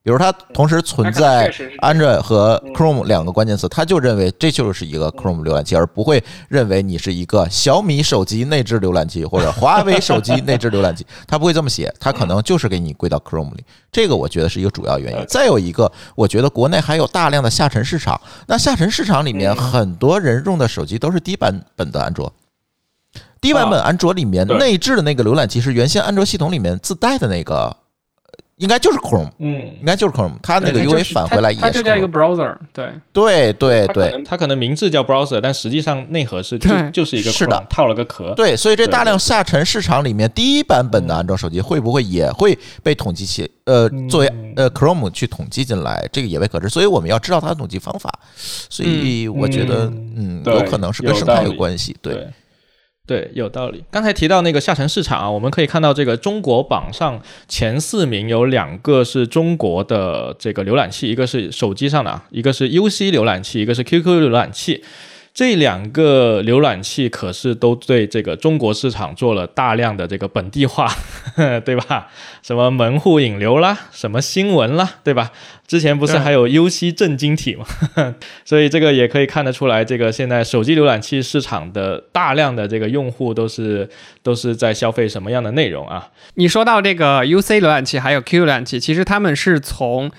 [0.09, 13.63] 比如它同时存在 Android 和 Chrome 两个关键词，它就认为这就是一个 Chrome 浏览器，而不会认为你是一个小米手机内置浏览器或者华为手机内置浏览器，它不会这么写，它可能就是给你归到 Chrome 里。
[13.93, 15.23] 这个我觉得是一个主要原因。
[15.29, 22.33] 再有一个，我觉得国内还有大量的下沉市场，那下沉市场里面很多人用的手机都是低版本的安卓。
[23.43, 27.77] 低版本安卓里面内置的那个浏览器是原先安卓系统里面自带的那个，
[28.59, 32.09] 应该就是 Chrome，嗯应，该就是 Chrome，它那个 UA 就是返回来也它它就是叫一个。
[32.09, 38.35] browser，对，对对对它可能名字叫 browser，但实际上内核是就就是一个是的 Chrome，套了个壳。
[38.35, 46.09] 对，所以这大量下沉市场里面，第一版本的安卓手机会不会也会被统计起呃作为呃 Chrome 去统计进来？
[46.11, 46.69] 这个也未可知。
[46.69, 48.13] 所以我们要知道它的统计方法。
[48.35, 49.85] 所以我觉得
[50.17, 51.97] 嗯，有可能是跟生态有关系。
[52.03, 52.27] 对。
[53.09, 53.83] 对，有道理。
[53.91, 57.19] 刚才提到那个下沉市场啊，我们可以看到这个中国榜上
[57.49, 64.85] 前四名有两个是中国的这个浏览器，一个是手机上的啊，一个是 UC 浏览器，一个是 QQ 浏览器。
[65.39, 70.93] 这两个浏览器可是都对这个中国市场做了大量的这个本地化，
[71.65, 72.09] 对吧？
[72.43, 75.31] 什么门户引流啦，什么新闻啦，对吧？
[75.65, 77.65] 之前不是还有 UC 震惊体吗？
[78.45, 83.89] 所以这个也可以看得出来，这个现在手机浏览器市场的大量的这个用户都是
[84.25, 86.09] 都是在消费什么样的内容啊？
[86.35, 90.11] 你说到这个 UC 浏览器还有 Q 浏览器，其实他们是从。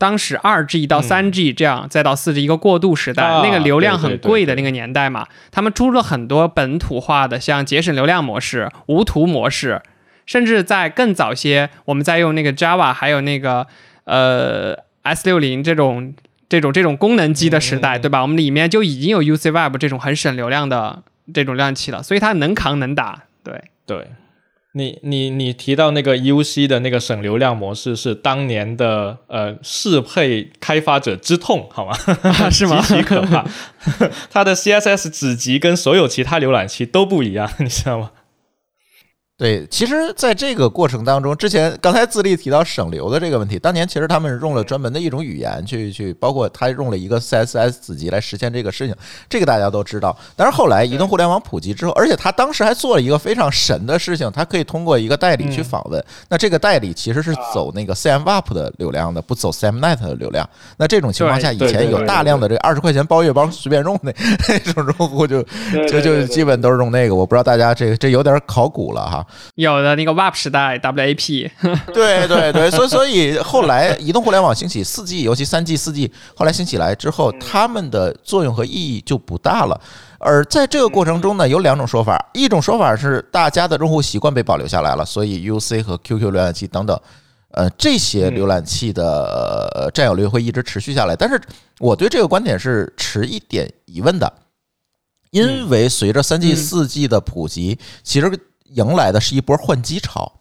[0.00, 9.82] 当时二 G 到三 G 这样，再到四 G 一个过渡时代，那个流量很贵的那个年代嘛，他们出了很多本土化的，像节省流量模式、无图模式，
[10.24, 13.66] 甚至在更早些，我们在用那个 Java 还有那个
[14.04, 16.14] 呃 S 六零这种
[16.48, 18.22] 这种这种功能机的时代，对吧？
[18.22, 21.02] 我们里面就已经有 UC Web 这种很省流量的
[21.34, 24.06] 这种浏览器了，所以它能扛能打，对对。
[24.72, 31.92] 你你你提到那个 UC 的那个省流量模式是当年的呃适配开发者之痛，好吗？
[32.50, 32.80] 是吗？
[32.86, 33.44] 极其可怕，
[34.30, 38.10] 它的 CSS 子集跟所有其他浏览器都不一样，你知道吗？
[39.40, 48.94] 对，其实，在这个过程当中，之前刚才自立提到省流的这个问题，当年其实他们用了专门的一种语言去去，包括他用了一个 CSS 子集来实现这个事情，
[49.30, 50.14] 这个大家都知道。
[50.36, 60.46] 但是后来移动互联网普及之后，而且他当时还做了一个非常神的事情，他可以通过一个代理去访问，那这个代理其实是走那个 CMWAP 的流量的，不走 CMNet 的流量。
[60.76, 64.14] 那这种情况下，以前有大量的这二十块钱包月包随便用的
[64.46, 65.42] 那 种用户，就
[65.88, 67.14] 就就基本都是用那个。
[67.14, 69.26] 我不知道大家这个这有点考古了哈。
[69.54, 71.50] 有的那个 WAP 时代，WAP，
[71.92, 79.80] 对对对，所以所以后来移动互联网兴起，四 G 尤其三 G、四 G 后来兴起来之后，它们的作用和意义就不大了。
[80.18, 87.00] 而在这个过程中呢，有两种说法，一种说法是大家的用户习惯被保留下来了，所以 UC 和 QQ 浏览器等等，
[87.52, 91.16] 呃，这些浏览器的占有率会一直持续下来。
[91.16, 91.40] 但是
[91.78, 94.30] 我对这个观点是持一点疑问的，
[95.30, 98.30] 因为随着三 G、四 G 的普及，其实。
[98.70, 100.40] 迎来的是一波换机潮，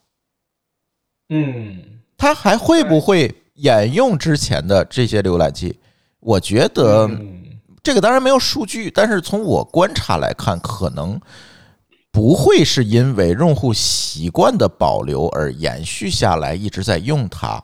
[1.30, 5.80] 嗯，它还会不会沿用之前的这些浏览器？
[6.20, 7.10] 我觉得
[7.82, 11.20] 这个当然没有数据，但是从我观察来看，可能
[12.12, 17.64] 不会是因为用户习惯的保留而延续下来，一直在用它。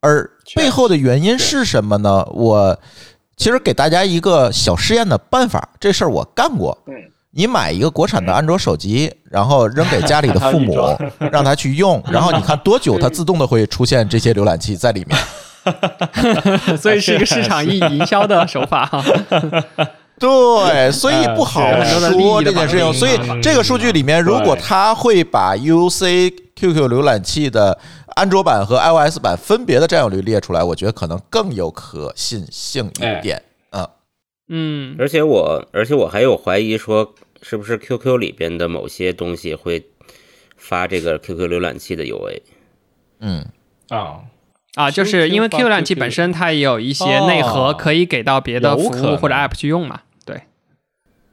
[0.00, 2.24] 而背后的原因是什么呢？
[2.32, 2.78] 我
[3.36, 6.76] 其实给大家一个小试验的办法，这事儿我干过。
[7.30, 10.76] 你买一个国产的安卓手机，然后扔给家里的父 母，
[11.32, 15.18] 让他去用， 然后你看多久，它自动的会出现这些浏览器在里面。
[16.76, 18.90] 所以是一个市场营营销的手法。
[20.18, 22.92] 对，所以不好说这件事情。
[22.92, 27.78] 所以这个数据里面，如果他会把 UC、QQ 浏览器的
[28.14, 33.42] 安卓版和 iOS 版分别的占有率列出来，我觉得可能更有可信性一点。
[34.54, 39.84] 嗯，而且我，而且我还有怀疑说，是不是 QQ 里边的某些东西会
[40.56, 42.40] 发这个 QQ 浏览器的 UA？
[43.20, 43.46] 嗯，
[43.88, 44.22] 啊
[44.74, 50.02] 啊，就是因为 QQ 浏览器本身它也有一些内核可以给到别的服务或者 App 去用嘛？
[50.24, 50.42] 对，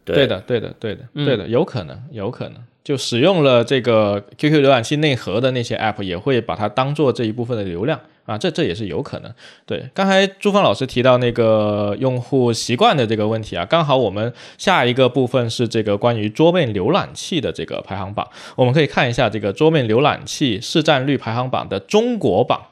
[0.04, 8.02] 对的，对的，对的，对的，有可能，有可能，就使用了这个 QQ 浏览器内核的那些 App 也会把它当做这一部分的流量。
[8.30, 9.34] 啊，这这也是有可能。
[9.66, 22.68] 对，刚才朱峰老师提到那个用户习惯的这个问题啊，刚好我们下一个部分是这个关于桌面浏览器的这个排行榜，我们可以看一下这个桌面浏览器市占率排行榜的中国榜。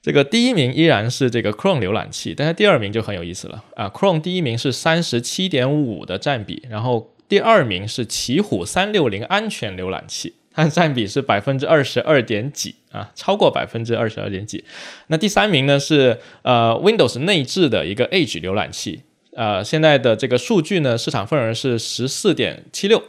[0.00, 10.34] 这个第一名依然是这个 Chrome 浏览器，但是第二名就很有意思了啊，Chrome 第一名是三十七点五的占比，然后第二名是奇虎三六零安全浏览器。
[10.64, 14.64] 它占比是百分之二十二点几啊，超过百分之二十二点几。
[15.06, 19.02] 那第三名呢是呃 Windows 内置的一个 Edge 浏览器，
[19.34, 23.02] 呃现在的这个数据呢市场份额是十四点七六。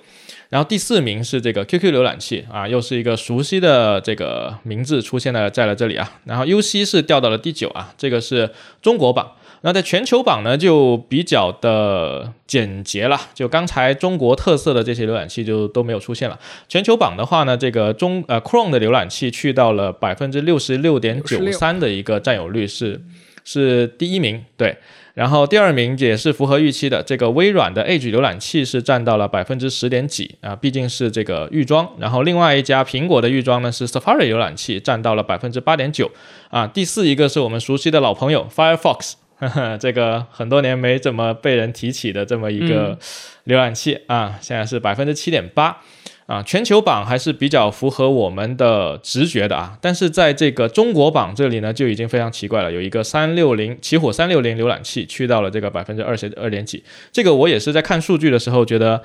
[0.50, 6.20] 然后第四名是这个 QQ 浏览器啊，又是一个熟悉的这个名字出现了在了这里啊。
[6.26, 8.50] 然后 UC 是掉到了第九啊，这个是
[8.82, 9.32] 中国榜。
[9.62, 16.40] 那在全球榜呢，就比较的简洁了，就刚才中国特色的这些浏览器就都没有出现了。
[16.68, 23.02] 全球榜的话呢，这个中呃 Chrome 的浏览器去到了百分之六十六点九三的一个占有率，是
[23.44, 24.78] 是第一名，对。
[25.16, 31.86] 然后第二名也是符合预期的，这个微软的 Edge 浏览器是占到了百分之十点几啊，毕竟是这个预装。
[31.98, 36.10] 然后另外一家苹果的预装呢是 Safari 浏览器，占到了百分之八点九
[36.50, 36.66] 啊。
[36.66, 39.16] 第四一个是我们熟悉的老朋友 Firefox。
[39.80, 42.98] 这个很多年没怎么被人提起的这么一个
[43.46, 45.78] 浏览器啊，现在是百分之七点八
[46.26, 59.02] 啊，全球榜还是比较符合我们的直觉的啊，但是在这个中国榜这里呢，就已经非常奇怪了，有一个三六零起火三六零浏览器去到了这个百分之二十二点几，这个我也是在看数据的时候觉得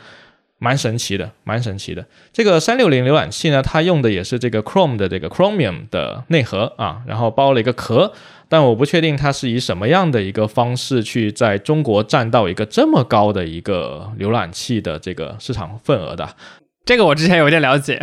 [0.58, 2.04] 蛮神奇的，蛮神奇的。
[2.32, 8.12] 这个三六零浏览器呢，它用的也是这个 Chrome 的这个 Chromium 的内核啊，然后包了一个壳，
[8.54, 16.36] 但我不确定它是以什么样的一个方式去在中国占到一个这么高的一个浏览器的这个市场份额的。
[16.84, 18.00] 这个我之前有点了解，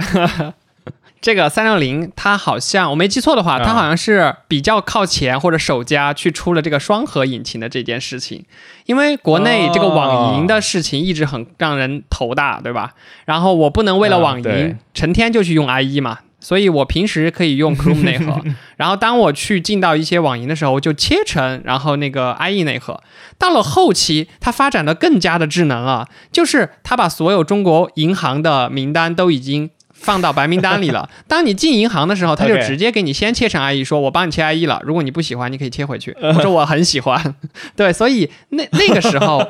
[1.21, 8.43] 这个三六零它好像我没记错的话，它好像是比较靠前或者首家去出了这个双核引擎的这件事情。
[8.87, 12.93] 因为国内这个网银的事情一直很让人头大，对吧？
[13.23, 18.41] 然后我不能为了网银成天就去用 IE 嘛，所以我平时可以用 Chrome 内核。
[18.75, 23.01] 然后当我去进到一些网银的时候，就切成然后那个 IE 内核。
[23.37, 31.07] 到了后期，它发展的更加的智能了，就是它把所有中国银行的名单都已经放到白名单里了。
[31.27, 34.81] 当你进银行的时候，它就直接给你先切成 IE，说我帮你切 IE 了。
[34.83, 36.15] 如果你不喜欢，你可以切回去。
[36.21, 37.35] 我说我很喜欢，
[37.75, 39.47] 对，所以那那个时候，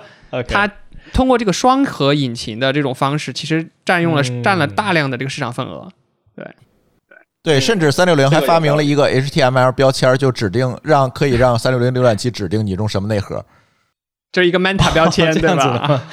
[0.47, 0.69] 它
[1.13, 5.89] 通过这个双核引擎的这种方式，其实占用了占了大量的这个市场份额。
[6.35, 6.45] 对
[7.43, 13.43] 对，甚至三六零还发明了一个 HTML 标签，就指定让可以让三六零浏览器指定你用什么内核。
[14.31, 16.03] 这一个 Manta 标签， 对吧？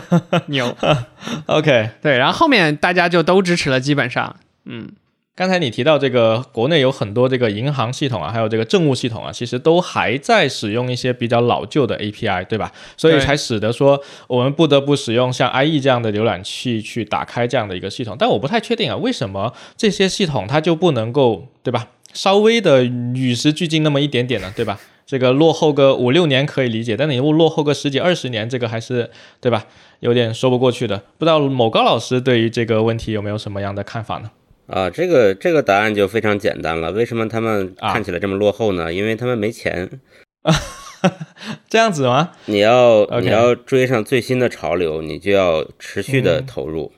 [0.46, 0.76] 牛，
[1.46, 4.92] OK，对，然后后面大家就都支持了，基本上，嗯。
[5.38, 12.72] 刚才你提到这个国内有很多这个银行系统啊，还有这个政务系统啊，其实都还在使用一些比较老旧的 API，对吧？
[12.96, 18.16] 所以才使得说我们不得不使用像 IE 这样的浏览器去打开这样的一个系统。
[18.18, 21.86] 但我不太确定啊，为什么这些系统它就不能够，对吧？
[22.12, 24.80] 稍微的与时俱进那么一点点呢，对吧？
[25.06, 29.08] 这个落后个五六年可以理解，但你又落后个十几二十年，这个还是
[29.40, 29.64] 对吧？
[30.00, 31.00] 有点说不过去的。
[31.16, 34.32] 不知道某高老师对于这个问题有没有什么样的看法呢？
[34.68, 36.92] 啊，这个这个答案就非常简单了。
[36.92, 38.92] 为什么他们看起来这么落后呢？
[38.94, 40.00] 因为他们没钱。
[41.68, 42.32] 这样子吗？
[42.46, 46.92] 你要你要追上最新的潮流，你就要持续的投入。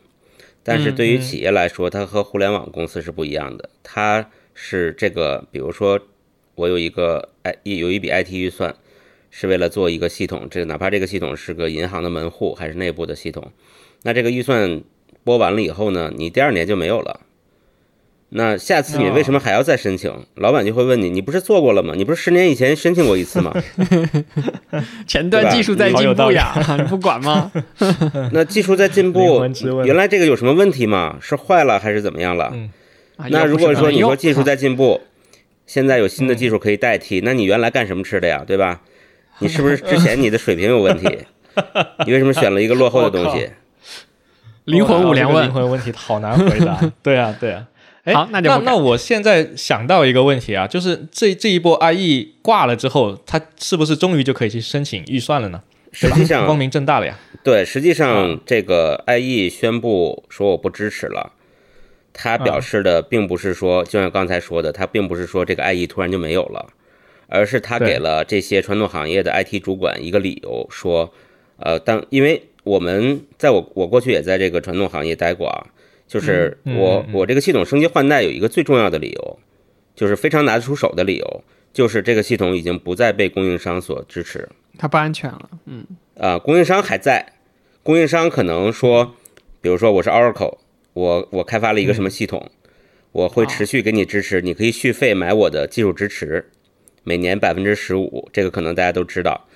[0.62, 3.70] 但是对于企业来说，它和互联网公司是不一样的。
[3.82, 5.98] 它是这个，比如说。
[6.56, 8.74] 我有一个 I 有一笔 IT 预算，
[9.30, 13.50] 是为了做一个系统，这个哪怕这个系统是个银行的门户还是内部的系统，
[14.02, 14.82] 那这个预算
[15.24, 17.20] 拨完了以后呢，你第二年就没有了。
[18.30, 20.12] 那下次你为什么还要再申请？
[20.36, 21.94] 老板就会问你，你不是做过了吗？
[21.96, 23.52] 你不是十年以前申请过一次吗？
[25.06, 27.50] 前端技术在进步呀， 你不管吗？
[28.32, 29.44] 那技术在进步，
[29.84, 31.18] 原来这个有什么问题吗？
[31.20, 32.52] 是坏了还是怎么样了？
[33.28, 35.00] 那如果说你说技术在进步。
[35.66, 38.42] 现在有新的技术可以代替，那你原来干什么吃的呀？
[38.44, 38.80] 对吧？
[39.38, 41.06] 你是不是之前你的水平有问题？
[42.04, 43.48] 你为什么选了一个落后的东西？
[44.64, 46.76] 灵魂五连问，灵魂问题好难回答。
[47.04, 47.64] 对啊，对啊。
[48.04, 55.62] 好，那那那我现在想到一个问题啊，就是这这一波 IE 挂了之后，他是不是终于就可以去申请预算了呢？
[55.92, 57.18] 实际上光明正大了呀。
[57.42, 61.32] 对，实际上这个 IE 宣布说我不支持了。
[62.12, 66.66] 他表示的并不是说，就像刚才说的，他并不是说这个 IE 突然就没有了，
[67.28, 71.12] 而是他给了这些传统行业的 IT 主管一个理由，说，
[71.58, 75.66] 呃，当因为我们在我我过去也在这个传统行业待过啊，
[76.10, 79.38] 就是我我这个系统升级换代有一个最重要的理由，
[79.94, 85.86] 就是非常拿得出手的理由，就是这个系统已经不再被供应商所支持，它不安全了，嗯，
[86.18, 87.34] 啊，供应商还在，
[87.84, 89.14] 供应商可能说，
[89.60, 90.58] 比如说我是 Oracle。
[90.92, 92.50] 我我开发了一个什么系统，
[93.12, 96.50] 我会持续给你支持，你可以续费买我的技术支持，
[97.04, 99.46] 每年百分之十五，这个可能大家都知道，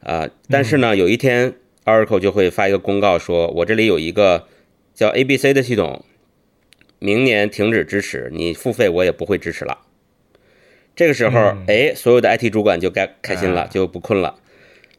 [0.00, 1.54] 啊，但是呢，有一天
[1.86, 4.46] Oracle 就会发一个公告，说我这里有一个
[4.94, 6.04] 叫 ABC 的系统，
[6.98, 9.78] 明年停止支持，你付费我也不会支持了。
[10.96, 14.36] 这个时候，哎，所有的 IT 主管就该开心了，就不困了。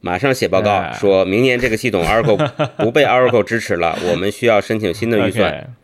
[0.02, 2.36] 马上写报告，说明年这个系统 Oracle
[2.76, 5.74] 不被 Oracle 支持了，我们需要申请新的预算。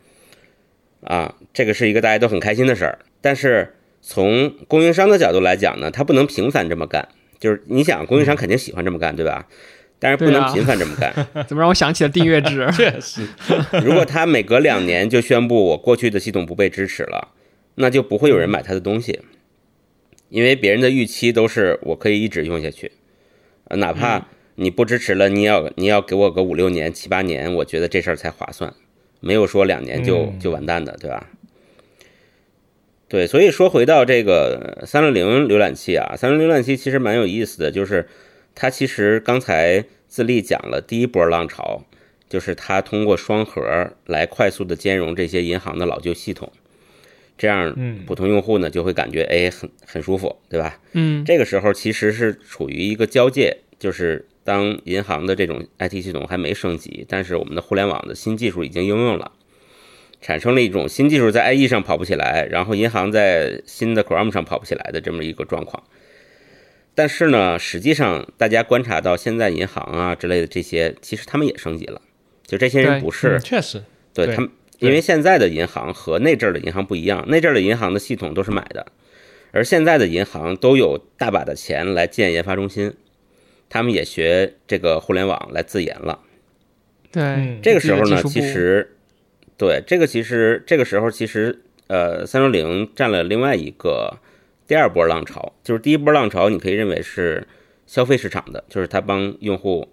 [1.03, 2.99] 啊，这个是一个大家都很开心的事儿。
[3.19, 7.09] 但是从供应商的角度来讲呢，他不能频繁这么干。
[7.39, 9.47] 就是你想，供应商肯定喜欢这么干，对吧？
[10.03, 11.13] 但是不能频繁这么干。
[11.47, 12.69] 怎么让我想起了订阅制？
[12.75, 13.25] 确实，
[13.85, 17.29] 如果他每隔两年就宣布我过去的系统不被支持了，
[17.75, 19.21] 那就不会有人买他的东西，
[20.27, 22.91] 因为别人的预期都是我可以一直用下去。
[23.69, 28.73] 哪怕你不支持了，你要你要给我个五六年、七八年，我觉得这事儿才划算，
[29.21, 31.29] 没有说两年就就完蛋的，对吧？
[33.07, 38.07] 对，所以说回到这个三六零浏览器啊，三六零浏览器其实蛮有意思的，就是
[38.55, 41.83] 它其实刚才自立讲了第一波浪潮，
[42.29, 46.51] 就是它通过双核来快速的兼容这些银行的老旧系统，
[47.37, 50.79] 这样嗯普通用户呢就会感觉哎很很舒服，对吧？
[50.93, 59.31] 嗯这个时候其实是处于一个交界，就是当银行的这种 IT 系统还没升级，但是我们的互联网的新技术已经应用了，
[60.21, 65.83] 产生了一种新技术在 IE 上跑不起来，然后银行在新的 Chrome 上跑不起来的这么一个状况。
[66.95, 72.01] 但是呢，实际上大家观察到现在银行啊之类的这些，其实他们也升级了，
[72.45, 73.83] 就这些人不是嗯确实，
[74.13, 74.35] 对对。
[74.35, 78.85] 他们，因为现在的银行和那阵儿的银行不一样，那阵儿的银行的系统都是买的，
[79.51, 82.93] 而现在的银行都有大把的钱来建研发中心，
[83.69, 86.19] 他们也学这个互联网来自研了。
[87.11, 88.95] 对嗯，这个时候呢，其实
[89.57, 94.17] 对这个其实这个时候其实呃，三六零占了另外一个
[94.73, 97.47] 第二波浪潮，就是第一波浪潮，你可以认为是
[97.85, 99.87] 消费市场的，就是它帮用户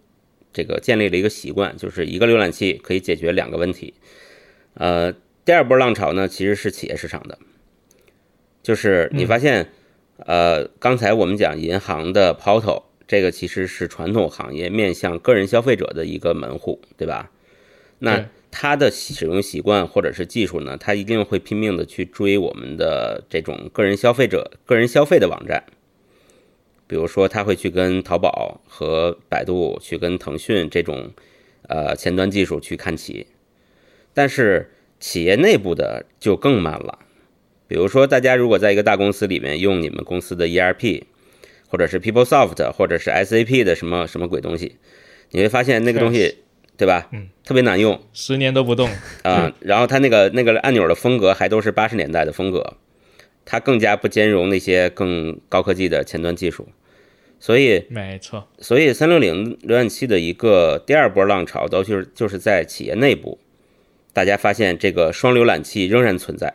[0.54, 3.92] 这个建立了一个习惯，就是一个浏览器可以解决两个问题。
[4.72, 5.12] 呃，
[5.44, 7.38] 第二波浪潮呢，其实是企业市场的，
[8.62, 9.70] 就是你发现，
[10.16, 17.30] 呃，刚才我们讲银行的 Portal，这个其实是传统行业面向个人消费者的一个门户，对吧？
[17.98, 25.64] 那他的使用习惯或者是技术呢，它一定会拼命的去追我们的这种个人消费者、个人消费的网站。
[26.86, 31.12] 比如说，他会去跟淘宝和百度，去跟腾讯这种
[31.68, 33.28] 呃前端技术去看齐，
[34.12, 36.98] 但是企业内部的就更慢了。
[37.68, 41.04] 比如说，大家如果在一个大公司里面用你们公司的 ERP，
[41.68, 44.74] 或者是 PeopleSoft，或者是 SAP 的什么什么鬼东西，
[45.30, 46.38] 你会发现那个东西，
[46.80, 47.08] 对吧？
[47.12, 48.00] 嗯，特别难用。
[48.14, 48.88] 十年都不动，
[49.22, 52.78] 啊、然后它那个那个按钮的风格还都是八十年代的风格，
[53.44, 56.70] 它更加不兼容那些更高科技的前端技术，
[57.38, 63.38] 所以没错，所以三六零浏览器的一个第二波浪潮，都就是就是在企业内部，
[64.14, 66.54] 大家发现这个双浏览器仍然存在，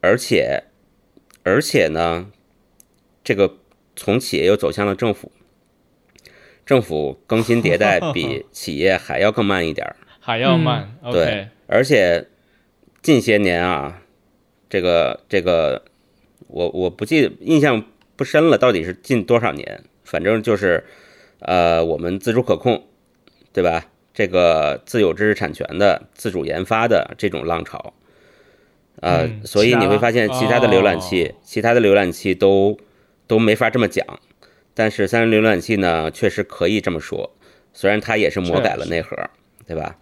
[0.00, 0.64] 而且
[1.44, 2.26] 而且呢，
[3.22, 3.54] 这个
[3.94, 5.30] 从企业又走向了政府，
[6.70, 10.94] 政府更新迭代 比企业还要更慢一点儿，还要慢。
[11.10, 12.28] 对而且
[13.02, 14.00] 近些年啊，
[14.68, 15.82] 这个这个，
[16.46, 19.82] 我我不记印象不深了，到底是近多少年？
[20.04, 20.84] 反正就是，
[21.40, 22.84] 呃，我们自主可控，
[23.52, 23.86] 对吧？
[24.14, 27.94] 这个自有知识产权的、自主研发的这种浪潮，
[29.00, 32.78] 呃，嗯所以你会发现其他其他的浏览器，哦其他的浏览器都
[33.26, 34.06] 都没法这么讲，
[34.80, 37.30] 但是三菱浏览器呢，确实可以这么说，
[37.74, 39.14] 虽然它也是魔改了内核，
[39.66, 39.98] 对吧？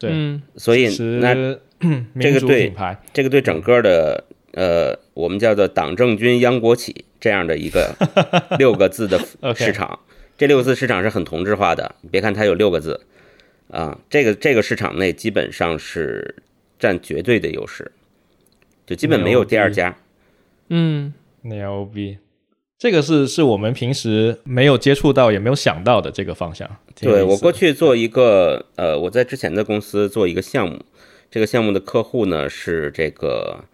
[0.00, 0.88] 对，嗯所以
[1.20, 1.32] 那
[2.18, 2.74] 这个对，
[3.12, 7.94] 这个对整个的呃，我们叫做“党政军央国企”这样的一个
[8.58, 9.16] 六个字的
[9.54, 10.00] 市场，
[10.36, 11.94] 这六个字市场是很同质化的。
[12.00, 13.00] 你别看它有六个字
[13.70, 16.34] 啊，这个这个市场内基本上是
[16.80, 17.92] 占绝对的优势，
[18.84, 19.96] 就基本没有第二家。
[20.70, 22.18] 嗯牛逼。
[22.78, 26.68] 这个是是我们平时没有接触到，也没有想到的这个方向。
[26.94, 30.84] 对我过去做一个呃，我在之前的公司做一个项目，
[31.30, 33.64] 这个项目的客户呢是这个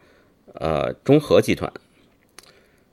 [0.55, 1.73] 呃中核集团。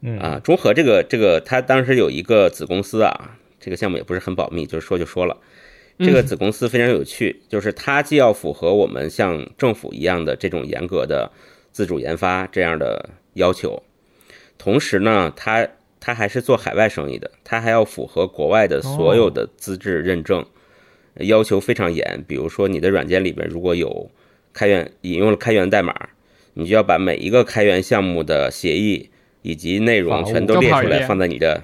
[0.02, 5.38] 嗯啊，中核这个这个，它当时有一个子公司啊，这个项目也不是很保密，就是说就说了。
[6.00, 11.30] 这个子公司非常有趣，就是它既要符合我们像政府一样的这种严格的
[11.74, 13.84] 自主研发这样的要求，
[14.58, 15.68] 同时呢，它
[16.00, 20.46] 它还是做海外生意的，他还要符合国外的所有的资质认证，
[21.16, 22.24] 要求非常严。
[22.28, 24.10] 比如说，你的软件里边如果有
[24.54, 26.10] 开源引用了开源代码，
[26.54, 29.10] 你就要把每一个开源项目的协议
[29.42, 31.64] 以及内容全都列出来，放在你的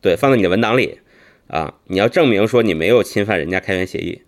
[0.00, 0.98] 对，放在你的文档里
[1.46, 1.74] 啊。
[1.86, 4.20] 你要证明说你没有侵犯人家开源协议，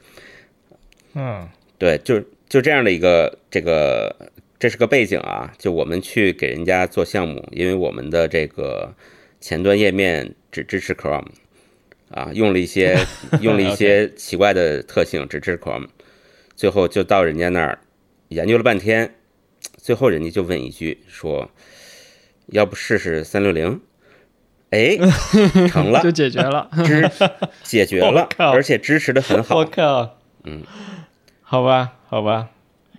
[1.14, 1.48] 嗯
[1.78, 4.14] 对，就就这样的一个这个，
[4.58, 5.52] 这是个背景啊。
[5.58, 8.94] 就我们去给人家做项目，因为我们的这个
[9.40, 11.28] 前端页面只支持 Chrome
[12.10, 12.98] 啊，用了一些
[13.40, 15.88] 用了一些奇怪的特性，只支持 Chrome，
[16.54, 17.78] 最后就到人家那儿
[18.28, 19.14] 研究了半天，
[19.76, 21.50] 最后人家就问一句说
[22.46, 23.80] ：“要不试试三六零？”
[24.70, 24.98] 哎，
[25.70, 26.68] 成了就，解决了。
[26.84, 27.08] 支
[27.62, 29.64] 解决了而且支持的很好我。
[29.64, 30.62] 靠，嗯，
[31.40, 32.50] 好吧，好吧，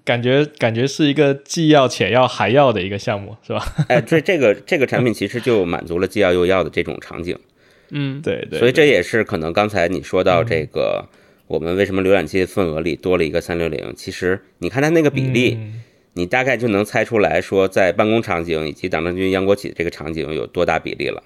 [0.08, 3.62] 感觉感觉是一个既要且要还要的一个项目，是吧？
[3.90, 7.38] 哎，这这个这个产品其实就满足了既要又要的这种场景，
[7.92, 11.10] 嗯，对对，所以这也是可能刚才你说到这个，
[11.48, 13.94] 我们为什么浏览器份额里多了一个三六零？
[13.98, 15.82] 其实你看它那个比例，嗯
[16.14, 21.22] 你大概就能猜出来说，在办公场景以及党政军央国企这个场景有多大比例了，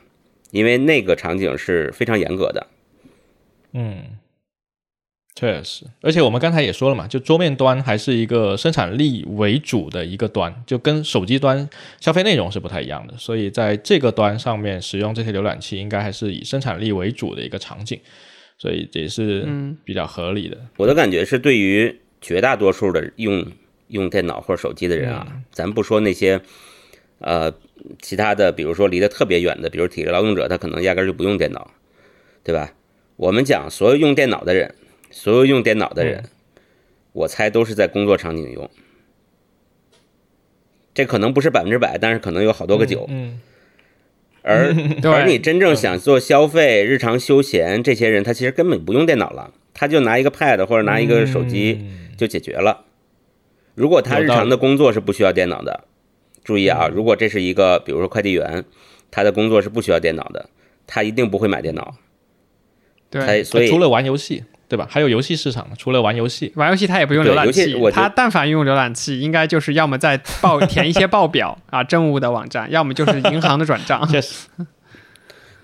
[0.52, 2.68] 因为那个场景是非常严格的。
[3.74, 4.18] 嗯，
[5.42, 11.68] 确实，而且我们刚才也说了嘛，就桌面端还是一个生产力为主的一个端，就跟手机端
[12.00, 18.00] 消费内容是不太一样的，所以在这个端上面使用这些浏览器，应该还是以生产力为主的一个场景，
[18.60, 19.44] 所以这也是
[19.84, 20.56] 比较合理的。
[20.78, 23.44] 我的感觉是，对于绝大多数的用
[23.88, 26.40] 用电脑或者手机的人啊，咱不说那些
[27.18, 27.52] 呃
[28.00, 31.72] 其他的，比如说离得特别远的，比如体力劳动者，他可能压根就不用电脑，
[32.44, 32.72] 对吧？
[33.16, 34.76] 我们讲所有用电脑的人。
[35.12, 36.24] 所有用电脑的人，
[37.14, 38.70] 我猜都是在工作场景用。
[40.94, 43.06] 这可能不是百分之百，但是可能有好多个九。
[43.10, 43.40] 嗯，
[44.42, 51.88] 而 而你真正想做消费、日常休闲，这些人他其实根本不用电脑了，他就拿一个 Pad 或者拿一个手机
[52.18, 52.86] 就解决了。
[53.74, 55.86] 如果他日常的工作是不需要电脑的，
[56.44, 58.66] 注意啊，如果这是一个比如说快递员，
[59.10, 60.50] 他的工作是不需要电脑的，
[60.86, 61.96] 他一定不会买电脑。
[63.10, 64.44] 对，所以除了玩游戏。
[64.72, 64.88] 对吧？
[64.90, 67.76] 还有游戏市场，除了玩游戏，玩游戏他也不用浏览器。
[67.92, 74.08] 他但凡用浏览器，应该就是要么在报填一些报表啊，政务的网站，要么就是银行的转账。
[74.08, 74.48] 确实，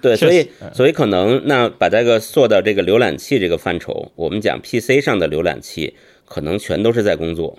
[0.01, 5.95] 对，所以所以可能那把这个做到这个浏览器这个范畴，我们讲 PC 上的浏览器，
[6.26, 7.58] 可能全都是在工作，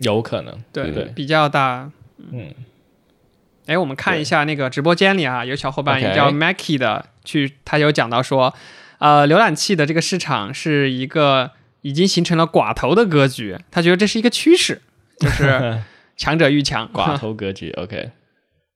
[0.00, 1.90] 有可能，对对，比较大。
[2.18, 2.52] 嗯，
[3.64, 8.52] 哎，我们看一下那个直播间里啊，有小伙伴也叫 Mackie 的，去他有讲到说。
[9.02, 11.50] 呃，浏览器的这个市场是一个
[11.80, 14.80] 已经形成了寡头的格局，他觉得这是一个趋势，
[15.18, 15.82] 就 是
[16.16, 17.72] 强者愈强，寡头 格局。
[17.72, 18.12] OK，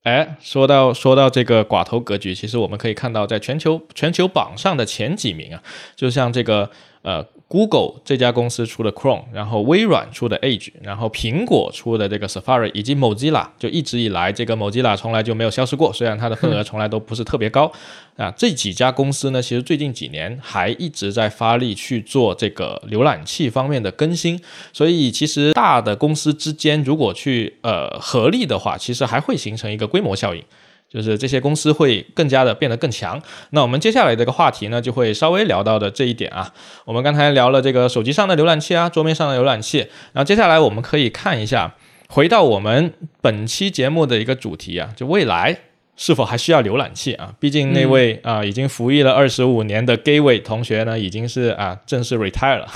[0.02, 5.62] 哎，说到说到这个寡头格局，其实我们可以看到，在全球全球榜上的前几名啊，
[5.94, 6.70] 就像这个
[7.02, 7.24] 呃。
[7.48, 17.70] Google 这家公司出的 Chrome，然后微软出的 Edge，然后苹果出的这个 Safari，以及 Mozilla，就一直以来这个 Mozilla 从来就没有消失过，虽然它的份额从来都不是特别高
[18.18, 18.32] 啊。
[18.36, 24.40] 这几家公司呢，其实最近几年还一直在发力去做这个浏览器方面的更新，
[24.72, 30.42] 所以其实大的公司之间如果去呃合力的话，其实还会形成一个规模效应。
[30.88, 33.20] 就是这些公司会更加的变得更强。
[33.50, 36.52] 那我们接下来这个话题呢，就会稍微聊到的这一点啊。
[36.84, 39.78] 我们刚才聊了这个手机上的浏览器啊，桌面上的浏览器。
[40.12, 41.74] 然后接下来我们可以看一下，
[42.08, 45.58] 回到我们本期节目的一个主题啊，就未来
[45.96, 47.34] 是否还需要浏览器啊？
[47.40, 52.68] 毕竟那位啊已经服役了二十五年的 Gay 位同学呢，已经是啊正式 retire 了。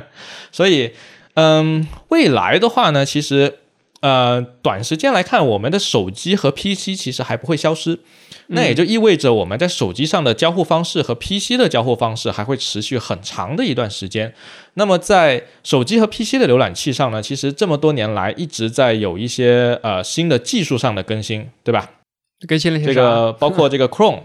[0.52, 0.92] 所以，
[1.34, 3.60] 嗯，未来的话呢，其实。
[4.04, 7.98] 呃，短时间来看，我们的手机和 PC 其实还不会消失，
[8.48, 14.34] 那也就意味着我们在手机上的交互方式和 PC 的交互方式还会持续很长的一段时间。
[14.74, 21.88] 那么在手机和 PC 的浏览器上呢，其实这么多年来一直在有一些呃新的技术上的更新，对吧？
[22.46, 24.20] 更新了这个，包括这个 Chrome、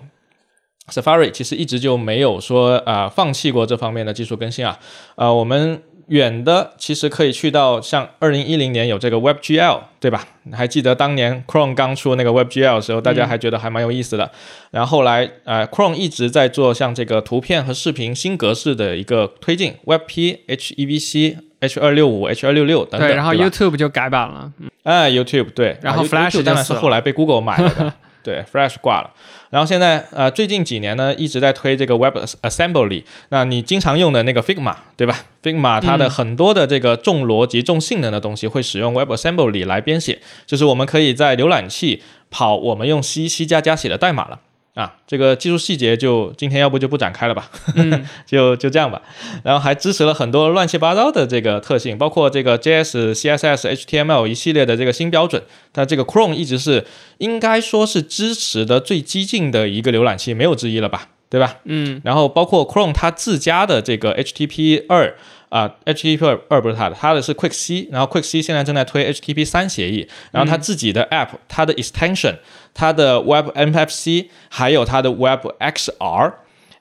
[0.91, 4.77] Safari，其实一直就没有说啊放弃过这方面的技术更新啊。
[5.15, 5.81] 呃，我们。
[6.09, 10.27] 远的其实可以去到像二零一零年有这个 WebGL，对吧？
[10.51, 14.29] 还记得当年 Chrome 刚出那个 WebGL 的时候，大家还觉得还蛮有意思的。
[14.71, 23.07] 然后后来，呃，Chrome 一直在做像这个图片和视频新格式的一个推进，WebP、HEVC、H 二六五、H 二六六等等。
[23.07, 24.51] 对，然后 YouTube 就改版了。
[24.83, 27.93] 哎，YouTube 对，然后 Flash 当然是后来被 Google 买了的。
[28.21, 29.11] 对，Flash 挂了，
[29.49, 33.03] 然后现在呃，最近几年呢，一直在推这个 Web Assembly。
[33.29, 44.39] 那你经常用的那个 Figma，对吧？Figma 它的很多的这个重逻辑、重性能的东西会使用 Web Assembly 来编写，就是我们可以在浏览器跑我们用 C、C 加加写的代码了。
[44.75, 47.49] 啊，这个技术细节就今天要不就不展开了吧，
[48.25, 49.01] 就就这样吧。
[49.43, 55.43] 然后还支持了很多乱七八糟的这个特性，包括这个 JS、CSS、HTML 一系列的这个新标准。
[55.73, 56.85] 它这个 Chrome 一直是
[57.17, 61.57] 应该说是支持的最激进的一个浏览器，没有之一了吧，对吧？
[61.65, 61.99] 嗯。
[62.05, 65.15] 然后包括 Chrome 它自家的这个 HTTP 二。
[65.49, 72.35] 啊，HTTP 二二不是它的，它的是 Quick C，然后 Quick C 现在正在推 HTTP 三协议，然后它自己的 App，它的 Extension，
[72.73, 76.33] 它的 Web MFC，还有它的 Web XR。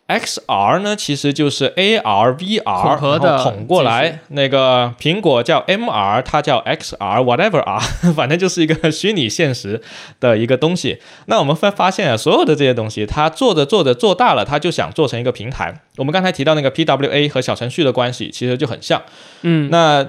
[0.09, 7.79] XR 呢，其实就是 AR、VR 然后统过来，那个苹果叫 MR，它叫 XR，whatever 啊，
[8.17, 9.81] 反正就是一个虚拟现实
[10.19, 10.99] 的一个东西。
[11.27, 15.83] 那我们会发现啊，所有的这些东西，它做着做着做大了，它就想做成一个平台。
[15.97, 19.03] 我们刚才提到那个 PWA 和小程序的关系，其实就很像。
[19.43, 20.09] 嗯，那。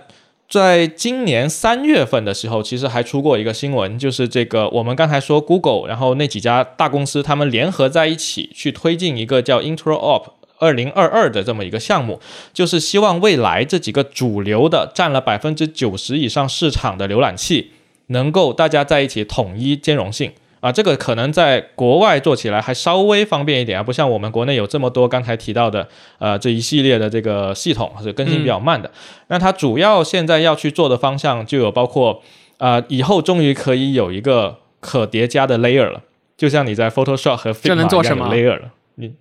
[0.50, 10.24] 在今年三月份的时候，其实还出过一个新闻，就是这个我们刚才说 Google，然后那几家大公司他们联合在一起去推进一个叫 InterOp
[10.58, 12.20] 二零二二的这么一个项目，
[12.52, 17.74] 就是希望未来这几个主流的占了百分之九十以上市场的浏览器，
[18.08, 20.32] 能够大家在一起统一兼容性。
[20.60, 25.88] 啊，这个可能在国外做起来还稍微方便一点啊，不像我们国内有这么多刚才提到的
[26.18, 28.91] 呃这一系列的这个系统是更新比较慢的。
[29.28, 32.22] 那它主要现在要去做的方向就有包括
[32.57, 36.01] 呃，以后终于可以有一个可叠加的 layer 了，
[36.38, 39.14] 就像你在 Photoshop 和 Figma 做什么 layer 了，你。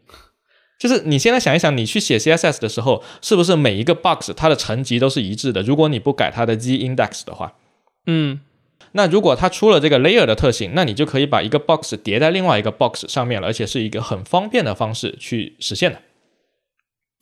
[0.79, 5.61] 就是你现在想一想，你去写 CSS 的时候，是不是每一个 box 它的层级都是一致的？
[5.63, 7.55] 如果你不改它的 z index 的话，
[8.07, 8.39] 嗯。
[8.93, 16.01] 那如果它出了这个 layer 的特性，那你就可以把一个 box 叠在另外一个 box 上面了，而且是一个很方便的方式去实现的。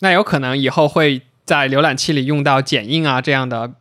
[0.01, 3.73] 那有可能以后会在浏览器里用到剪映啊这样的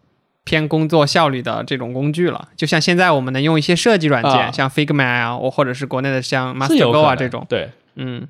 [0.43, 2.49] 偏工作效率的这种工具了。
[2.55, 7.45] 就像现在我们能用一些设计软件，像 Figma 啊，或者是国内的像 MasterGo 啊这种。
[7.49, 8.27] 对，嗯，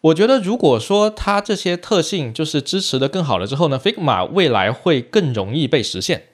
[0.00, 6.24] 我觉得如果说它这些特性就是支持的更好了之后呢，Figma 未来会更容易被实现。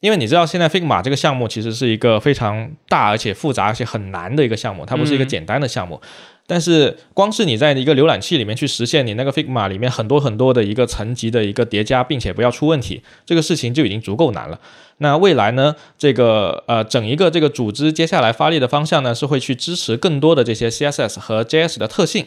[0.00, 6.00] 因为你知道，现在 Figma 这个项目其实是一个非常大而且复杂而且很难的一个项目，它不是一个简单的项目。
[6.46, 14.58] 但是光是你在一个浏览器里面去实现你那个 Figma 里面很多很多的一个层级的一个叠加，并且不要出问题，这个事情就已经足够难了。
[14.98, 22.26] 那未来呢，这个呃整一个这个组织接下来发力的方向呢，是会去支持更多的这些 CSS 和 JS 的特性。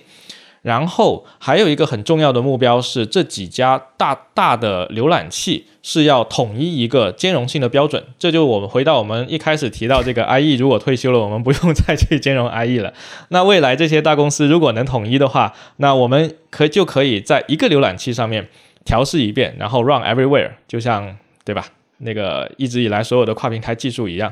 [0.62, 8.04] 然后还有一个很重要的目标是，这几家大大的浏览器是要统一一个兼容性的标准。
[8.20, 12.94] 这就我们回到我们一开始提到这个 IE，如果退休了，我们不用再去兼容 IE 了。
[13.30, 18.48] 那未来这些大公司如果能统一的话，那我们可就可以在一个浏览器上面
[18.86, 21.66] 调试一遍，然后 run everywhere，就像对吧？
[22.04, 24.32] 那个一直以来所有的跨平台技术一样。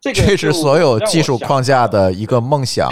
[0.00, 2.88] 这是所有技术框架的一个梦想，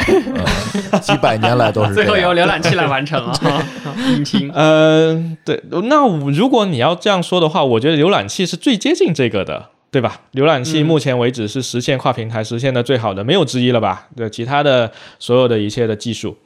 [1.00, 1.94] 几百年来都是。
[1.94, 3.64] 最后由浏览器来完成了。
[4.08, 4.50] 引擎。
[4.52, 10.20] 呃，对，那如果你要这样说的话，我觉得浏览器是最接近这个的，对吧？
[10.32, 14.08] 浏览器目前为止是实现跨平台实现的最好的，没有之一了吧？
[14.16, 16.36] 对，其他的所有的一切的技术。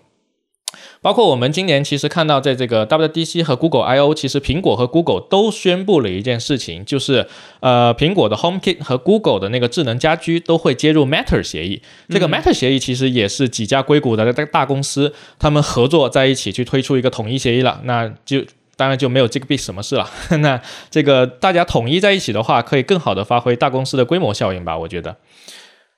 [1.02, 7.26] 包括我们今年其实看到，在这个 WDC 和 Google I/O，其实苹果和 Google 都宣布了一件事情，就是
[7.60, 11.80] 呃，苹果的 HomeKit 和 Google 的那个智能家居都会接入 Matter 协议。
[12.10, 17.80] 这个 Matter 协议其实也是几家硅谷的大公司他们合作在一起去推出一个统一协议了。
[17.84, 18.44] 那就
[18.76, 20.06] 当然就没有这个 B 什么事了。
[20.40, 24.76] 那这个大家统一在一起的话，可以更好的发挥大公司的规模效应吧？
[24.76, 25.16] 我觉得。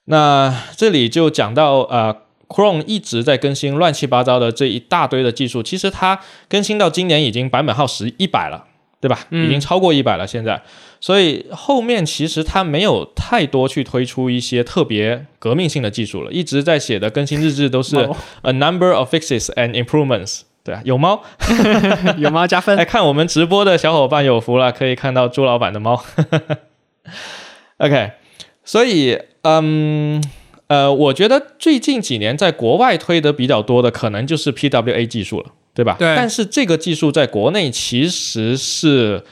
[0.04, 2.16] 那这里就讲到呃。
[2.52, 8.66] Chrome 一直在更新乱七八糟的这一大堆的技术，其实它更新到今年已经版本号十一百了，
[9.00, 9.20] 对吧？
[9.30, 10.26] 已经超过一百了。
[10.26, 10.62] 现在，
[11.00, 17.96] 所以后面其实它没有太多去推出一些特别革命性的技术了，一直在写的更新日志都是
[18.42, 20.42] a number of fixes and improvements。
[20.62, 21.22] 对啊，有猫，
[22.18, 22.76] 有猫加分。
[22.76, 26.04] 来 看我们直播的小伙伴有福了，可以看到朱老板的猫。
[27.78, 28.12] OK，
[28.62, 30.22] 所以嗯。
[30.72, 35.96] 呃，我觉得最近几年在国外推的比较多的，可能就是 PWA 技术了，对吧？
[35.98, 36.16] 对。
[36.16, 39.22] 但是这个技术在国内其实是，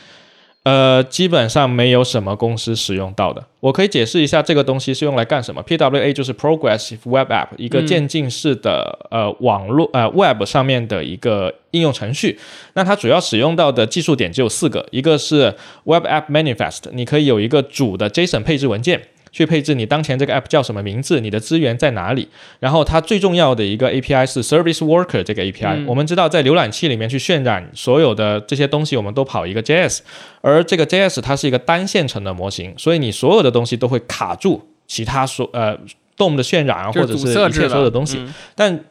[0.64, 3.42] 呃，基本上没有什么公司使用到的。
[3.60, 5.62] 我可以解释一下这个东西是用来干什么。
[5.62, 12.38] PWA 就是 Progressive Web App，一个渐进式的呃网络呃 Web 上面的一个应用程序。
[12.74, 19.00] 那它主要使用到的技术点只有四个，一个是 Web App Manifest，你可以有一个主的 JSON 配置文件。
[19.32, 22.28] 去配置你当前这个 app 叫什么名字，你的资源在哪里？
[22.58, 25.84] 然后它最重要的一个 API 是 Service Worker 这个 API。
[25.86, 30.00] 我们知道在浏览器里面去渲染所有的这些东西，我们都跑一个 JS，
[30.40, 35.78] 而这个 JS 它是一个单线程的模型，所以你所有的东西都会卡住其他所呃
[36.16, 38.22] DOM 的渲染啊，或者是一切所有的东西。
[38.54, 38.84] 但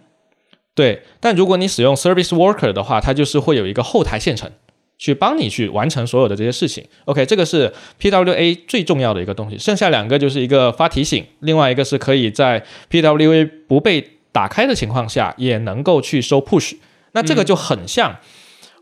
[0.74, 4.50] 对，但如果你使用 Service Worker 的话，它就是会有一个后台线程。
[5.00, 9.58] 去帮你去完成所有的这些事情，OK，这个是 PWA 最重要的一个东西。
[9.58, 16.76] 剩下两个就是一个发提醒，另外一个是可以在 PWA 不被打开的情况下也能够去收 push。
[17.14, 18.18] 那这个就很像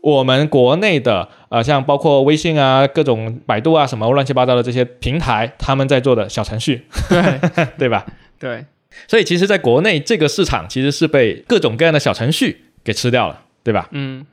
[0.02, 7.40] 我们国内的呃，像包括微信啊、各种百度啊什么乱七八糟的这些平台，他们在做的小程序，对
[7.78, 8.04] 对吧？
[8.40, 8.64] 对。
[9.06, 13.88] 所以其实，在国内这个市场其实是被各种各样的小程序给吃掉了，对吧？
[13.92, 14.26] 嗯。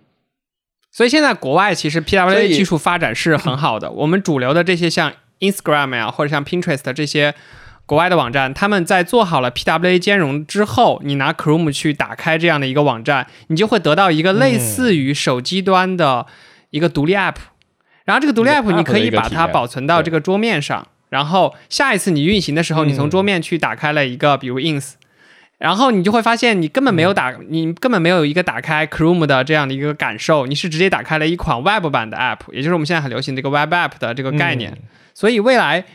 [0.95, 3.91] 所以现在国外其实 PWA 技术发展是很好的。
[3.99, 7.35] 我们主流的这些像 Instagram 呀，或者像 Pinterest 这些
[7.85, 16.27] 国外的网站，他们在做好了 PWA 兼容之后，你拿 Chrome 去打开这样的一个网站，你就会得到一个类似于手机端的
[16.69, 17.35] 一个独立 App。
[18.05, 24.93] 然后这个独立 App 你可以把它保存到这个桌面上，然后下一次你运行的时候，你从桌面去打开了一个，比如 Ins。
[25.57, 34.77] 然后你就会发现，你根本没有打，你根本没有一个打开 Chrome 的这样的一个感受，你是直接打开了一款 Web 版的 App，也就是我们现在很流行的一个 Web App 的这个概念。
[35.13, 35.85] 所以未来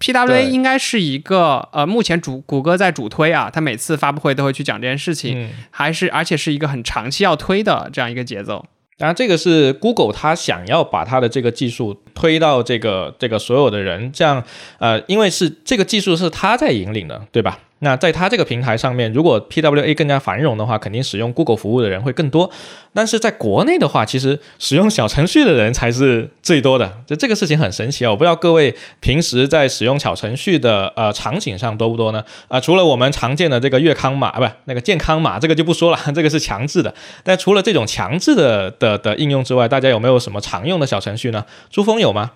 [0.00, 8.64] PWA 应该是一个呃，目前主谷歌在主推啊，它每次发布会都会去讲这件事情，嗯，还是而且是一个很长期要推的这样一个节奏。
[8.98, 14.42] 当然，这个是 Google 它想要把它的这个技术推到这个这个所有的人，这样
[14.78, 17.58] 呃，因为是这个技术是它在引领的，对吧？
[17.84, 22.48] 那在它这个平台上面，如果 PWA 更加繁荣的话，肯定使用 Google 服务的人会更多。
[22.94, 26.92] 但是在国内的话，其实使用小程序的人才是最多的。
[27.04, 28.10] 就这个事情很神奇啊！
[28.10, 32.22] 我不知道各位平时在使用小程序的呃场景上多不多呢？
[32.46, 36.94] 啊、除了我们常见的这个月康码，不那个健康码，这个就不说了，这个是强制的。
[37.24, 41.44] 但除了这种强制的的的应用之外，大家有没有什么常用的小程序呢？
[41.68, 42.30] 珠峰有吗？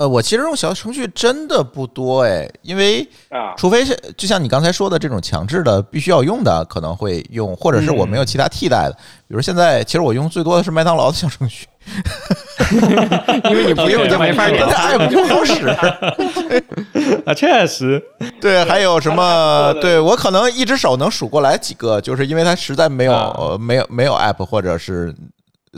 [0.00, 8.96] 呃，我其实用小程序真的不多哎，因为啊，除非是就像你刚才说的这种强制的必须要用的，可能会用，或者是我没有其他替代的。
[9.28, 11.66] 比如现在，其实我用最多的是麦当劳的小程序，
[13.50, 14.92] 因为你不用就没法点但菜。
[14.92, 15.66] 是哎不好使。
[17.26, 18.02] 啊，确实，
[18.40, 19.74] 对，还有什么？
[19.82, 25.14] 对我可能一只手能数过来几个，就是因为它实在没有、啊呃没有没有 app，或者是，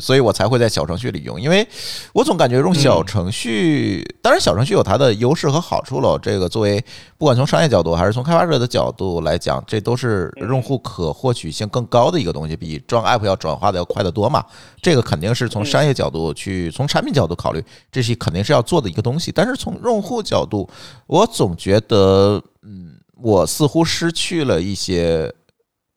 [0.00, 1.40] 所以我才会在小程序里用。
[1.40, 1.66] 因为
[2.12, 6.18] 我总感觉用小程序，当然小程序有它的优势和好处了。
[6.18, 6.82] 这个作为
[7.18, 14.44] 不管从商业角度还是从开发者的角度来讲，这都是用户可获取性更高的一个东西，比装 app 要转化的要快得多嘛。
[14.80, 19.30] 这个肯定是从商业角度去，从产品角度考虑，这是肯定是要做的一个东西。
[19.30, 20.68] 但是从用户角度，
[21.06, 25.32] 我总觉得，嗯，我似乎失去了一些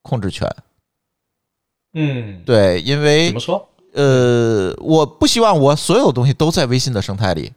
[0.02, 0.48] 控制权。
[1.94, 7.50] 嗯，对，因为怎么说呃，我不希望我所有东西都在微信的生态里。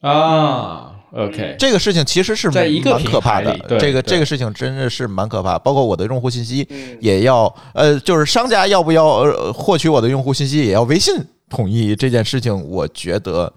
[0.00, 11.14] 啊？OK，这个事情其实是蛮可怕的这个这个事情真的是蛮可怕，包括我的用户信息嗯也要呃，就是商家要不要呃获取我的用户信息，也要微信
[11.48, 13.52] 同意这件事情，我觉得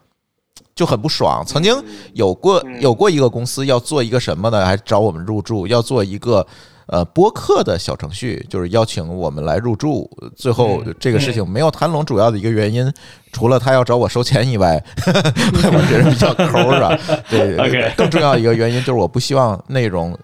[0.73, 1.43] 就很不爽。
[1.45, 1.75] 曾经
[2.13, 4.65] 有过有过一个公司要做一个什么呢？
[4.65, 6.45] 还找我们入驻，要做一个。
[6.87, 12.89] 呃，播客的小程序就是邀请我们来入驻，最后嗯这个事情没有谈拢，主要的一个原因，
[13.33, 16.97] 除了他要找我收钱以外， 我这人比较抠是吧？
[17.29, 20.17] 对 更重要一个原因就是我不希望内容，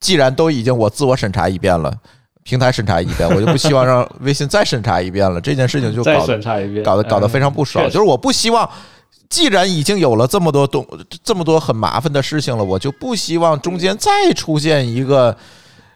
[0.00, 1.90] 既然都已经我自我审查一遍了，
[2.42, 7.86] 平台审查一遍，我就不希望让微信再审查一遍了，这件事情就再搞得审查一遍，搞得搞得非常不爽。
[7.86, 8.68] 嗯就是我不希望，
[9.30, 10.86] 既然已经有了这么多东
[11.24, 15.34] 这么多很麻烦的事情了，我就不希望中间再出现一个。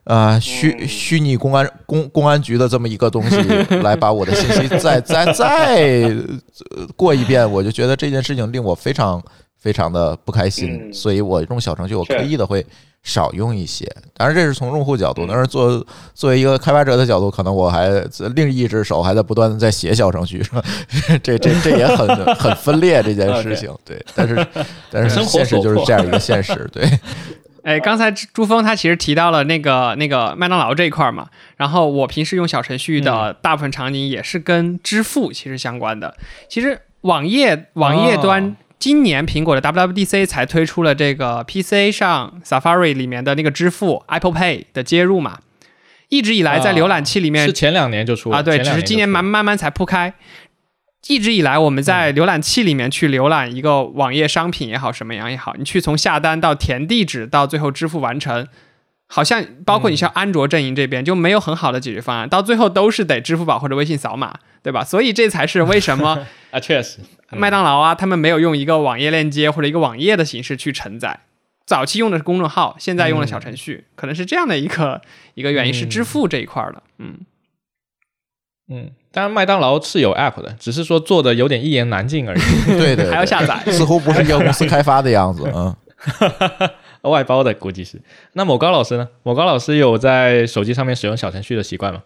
[0.06, 3.36] 呃，虚虚拟公安公公安局的这么一个东西，
[3.82, 6.02] 来把我的信息再再再
[6.76, 9.20] 呃过一遍，我就觉得这件事情令我非常
[9.58, 12.64] 非常的不开心，嗯所以我用小程序我是刻意的会
[13.02, 13.84] 少用一些。
[14.16, 15.84] 当然，这是从用户角度，但是作
[16.14, 17.88] 作为一个开发者的角度，可能我还
[18.36, 20.62] 另一只手还在不断的在写小程序，是吧？
[21.20, 24.00] 这这这也很很分裂这件事情， 对。
[24.14, 24.46] 但是
[24.88, 26.88] 但是现实就是这样一个现实，对。
[27.66, 36.16] 哎，刚才朱峰他其实提到了那个那个麦当劳这一块儿嘛，然后我平时用小程序的大部分场景也是跟支付其实相关的。
[36.48, 45.40] 其实网页网页端哦今年苹果的 WWDC 才推出了这个 PC 上 Safari 里面的那个支付 Apple Pay 的接入嘛，
[46.08, 50.14] 一直以来在啊浏览器里面是前两年就出了啊，对，只是今年慢慢慢才铺开。
[51.08, 58.46] 一直以来，我们在浏览器里面去浏览一个网页商品也好，什么样也好，你去从下单到填地址到最后支付完成，
[59.06, 64.82] 好像包括你像安卓阵营这边就没有很好的解决方案，到最后都是得支付宝或者微信扫码，对吧？
[64.82, 66.98] 所以这才是为什么 啊，确实，
[67.30, 71.20] 嗯麦当劳啊，他们没有用一个网页链接或者一个网页的形式去承载。
[71.64, 75.02] 早期用的是公众号，现在用了小程序，可能是这样的一个
[75.34, 76.82] 一个原因，是支付这一块儿的。
[76.98, 77.18] 嗯，
[78.68, 82.40] 嗯，当然麦当劳是有 app 的，只是说做的有点一言难尽而已。
[82.78, 83.58] 对对，还要下载。
[83.72, 85.74] 似乎不是一个公司开发的样子，嗯。
[87.10, 87.98] 外包的估计是。
[88.34, 89.08] 那某高老师呢？
[89.22, 92.02] 某高老师有在手机上面使用小程序的习惯吗？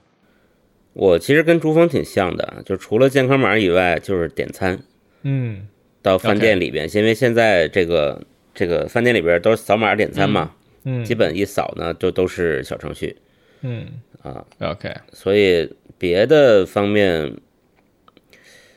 [0.93, 4.79] 我其实跟朱峰挺像的，就除了健康码以外，就是点餐
[5.23, 5.67] 嗯
[6.03, 8.23] 到饭店里边，因为现在这个
[8.55, 10.53] 这个饭店里边都是扫码点餐嘛，
[10.85, 13.17] 嗯基本一扫呢就都是小程序
[13.63, 13.87] 嗯
[14.23, 15.69] 啊，，OK，所以
[16.01, 17.37] 别的方面，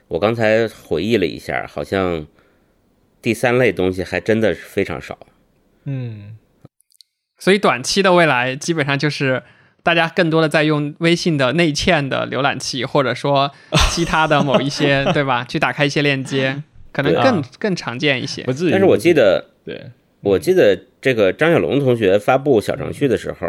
[0.09, 2.27] 我刚才回忆了一下，好像
[3.21, 5.17] 第三类东西还真的是非常少。
[5.85, 6.37] 嗯
[7.39, 9.43] 所以短期的未来基本上就是
[9.83, 13.49] 大家更多的在用微信的内嵌的浏览器，或者说
[13.91, 15.43] 其他的某一些，对吧？
[15.47, 16.61] 去打开一些链接，
[16.91, 18.51] 可能更、啊更常见一些不。
[18.51, 18.71] 至于。
[18.71, 23.47] 但是我记得，对，我记得这个张小龙同学发布小程序的时候，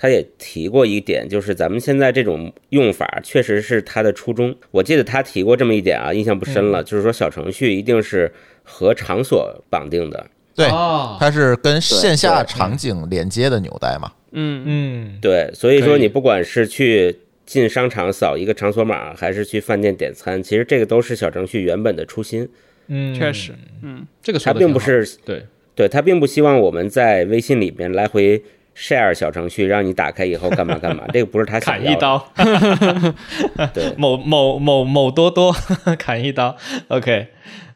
[0.00, 4.54] 他也提过一点，就是咱们现在这种用法确实是他的初衷。
[4.70, 8.32] 我记得他提过这么一点啊，印象不深了，就是说小程序一定是
[8.62, 10.24] 和场所绑定的。
[10.54, 11.16] 对，哦。
[11.18, 14.12] 它是跟线下场景连接的纽带嘛。
[14.30, 14.62] 嗯。
[14.64, 22.48] 嗯，对，所以说你不管是去进商场扫一个场所码，还是去饭店点餐，其实这个都是小程序原本的初心。
[22.86, 25.44] 嗯，确实，嗯，这个说它并不是对，
[25.74, 28.42] 对，它并不希望我们在微信里面来回
[28.78, 31.98] share 小程序，让你打开以后干嘛干嘛， 这个不是他想要的。
[32.38, 35.52] 砍一刀，对，某某某某多多
[35.98, 36.56] 砍一刀
[36.86, 37.26] ，OK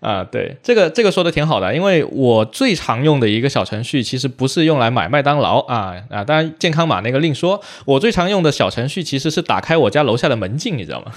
[0.01, 11.13] 啊，对，这个这个说的挺好的，因为我最常用的一个小程序其实不是用来买麦当劳啊啊，当然健康码那个另说，我最常用的小程序其实是打开我家楼下的门禁，你知道吗？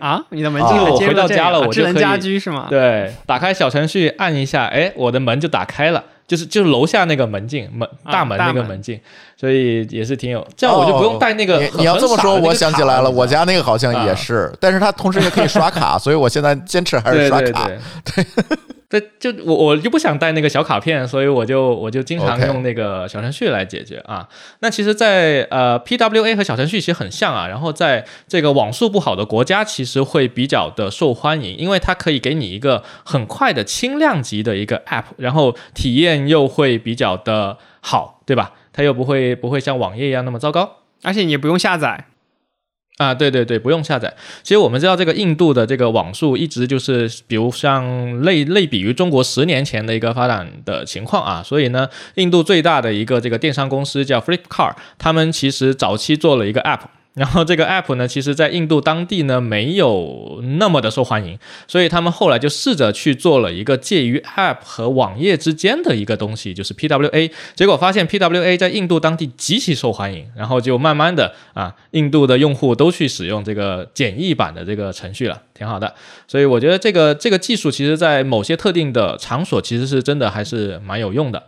[0.00, 2.66] 啊，你的门啊禁我回到家了我就可以智能家居是吗？
[2.68, 6.04] 对，打开小程序按一下，哎，我的门就打开了。
[6.26, 8.98] 就是就是楼下那个门禁门啊大门那个门禁，
[9.36, 11.78] 所以也是挺有，这样我就不用带那个哦你。
[11.80, 17.66] 你要这么说，我想起来了，我家那个好像也啊是，但是它同时也可以刷卡， 所以我现在坚持还是对刷卡。
[17.66, 18.58] 对对
[18.88, 24.28] 对，就我我就不想带那个小卡片，所以我就我就经常用那个小程序来解决啊。
[24.60, 38.52] 那其实在，呃 PWA 和小程序其实很像啊，然后在这个网速不好的国家，其实会比较的受欢迎，因为它可以给你一个很快的轻量级的一个 App，然后体验又会比较的好，对吧？
[38.74, 40.78] 它又不会不会像网页一样那么糟糕。
[41.02, 42.06] 而且你也不用下载，
[42.96, 44.14] 啊，对对对，不用下载。
[44.42, 56.80] 其实我们知道，这个印度的这个网速一直就是，比如像类类比于中国十年前的一个发展的情况啊，所以呢，印度最大的一个这个电商公司叫 Flipkart，他们其实早期做了一个 App。
[57.14, 61.38] 然后这个 app 呢，其实在印度当地呢没有那么的受欢迎，
[61.68, 67.30] 所以他们后来就试着去做了一个介于 app 和网页之间的一个东西，就是 PWA。
[67.54, 75.94] 结果发现 PWA 在印度当地极其受欢迎，然后就慢慢的啊，印度的用户都去使用这个简易版的这个程序了，挺好的。
[76.26, 81.44] 所以我觉得这个这个技术其实在某些特定的场所其实是真的还是蛮有用的。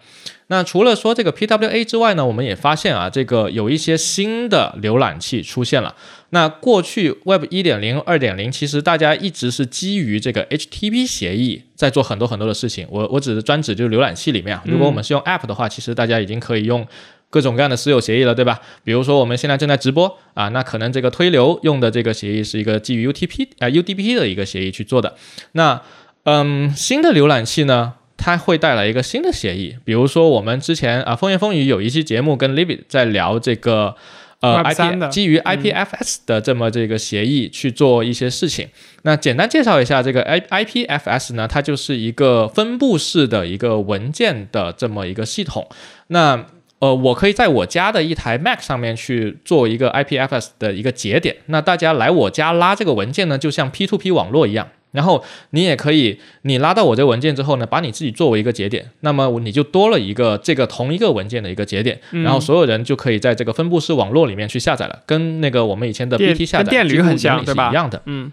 [0.49, 5.95] 那除了说这个 PWA 之外呢，我们也发现啊，这个有一些新的浏览器出现了。
[6.31, 12.87] 那过去 Web 一点零、二点零，其实大家一直是基于这个 HTTP 协议在做很多很多的事情。
[12.91, 16.87] 我我只是专指就是浏览器里面啊，如果我们是用 App 的话，其实大家已经可以用。
[17.29, 18.61] 各种各样的私有协议了，对吧？
[18.85, 25.17] 比如说我们现在正在直播啊，那可能这个推流用的这个协议是一个基于 UTP 啊、UDP 的一个协议去做的。
[25.53, 25.83] 那
[26.23, 33.95] 嗯，新的浏览器呢，它会带来一个新的协议，比如说我们之前啊，风言风语有一期节目跟 Libby 在聊这个
[34.41, 38.69] 呃 Web 3的 IP 基于 IPFS 的这么这个协议去做一些事情。
[39.03, 45.69] 那简单介绍一下这个 I IPFS 呢，它就是一个分布式的一个文件的这么一个系统。
[46.09, 46.47] 那
[46.79, 51.37] 呃，我可以在我家的一台 Mac 上面去做一个 IPFS 的一个节点。
[51.47, 54.69] 那大家来我家拉这个文件呢，就像 P2P 网络一样。
[54.97, 67.71] 然后你也可以，你拉到我这个文件之后呢，把你自己作为一个节点，那么你就多了一个这个同一个文件的一个节点，然后所有人就可以在这个分布式网络里面去下载了，跟那个我们以前的 BT 下载跟电驴几乎很像原理是对吧？
[67.71, 68.03] 一样的。
[68.07, 68.33] 嗯，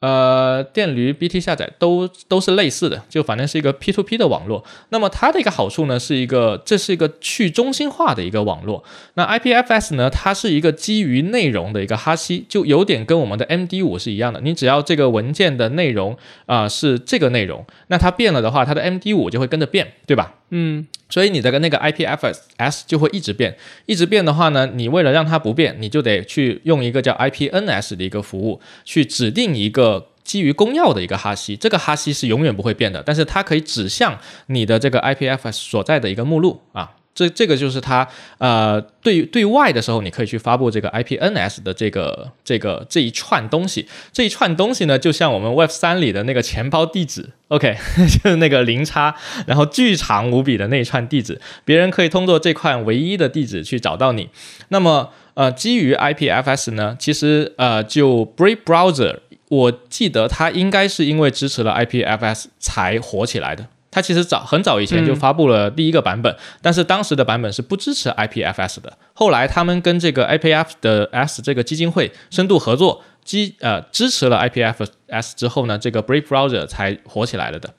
[0.00, 4.64] 呃，电驴、BT 下载都都是类似的，就反正是一个 P to P 的网络。
[4.90, 8.84] 那么它的一个好处呢，是一个这是一个去中心化的一个网络。
[9.14, 14.40] 那 IPFS 呢，它是一个基于内容的一个哈希，就有点跟我们的 MD 五是一样的。
[14.40, 20.34] 你只要这个文件的内容啊、是这个内容，那它变了的话，它的 MD 五就会跟着变，对吧？
[20.50, 36.92] 嗯，所以你的那个 IPFS 就会一直变，一直变的话呢，你为了让它不变，你就得去用一个叫 IPNS 的一个服务，去指定一个基于公钥的一个哈希，这个哈希是永远不会变的，但是它可以指向你的这个 IPFS 所在的一个目录啊。
[37.18, 38.06] 这这个就是它
[38.38, 43.88] 呃对对外的时候，你可以去发布这个 IPNS 的这个这个这一串东西。
[44.12, 47.76] 这一串东西呢，就像我们 Web 三里的那个钱包地址，OK，
[48.22, 49.12] 就是那个零叉，
[49.48, 54.28] 然后巨长无比的那一串地址，别人可以通过这块唯一的地址去找到你。
[54.68, 59.16] 那么呃，基于 IPFS 呢，其实呃就 Brave Browser，
[59.48, 63.66] 我记得它应该是因为支持了 IPFS 才火起来的。
[63.90, 68.96] 它其实早很早以前就发布了第一个版本，但是当时的版本是不支持 IPFS 的。
[69.14, 77.74] 后来他们跟这个 IPF 的 S 这个基金会深度合作，基呃支持了 IPFS 之后呢，这个 Brave Browser 才火起来了的。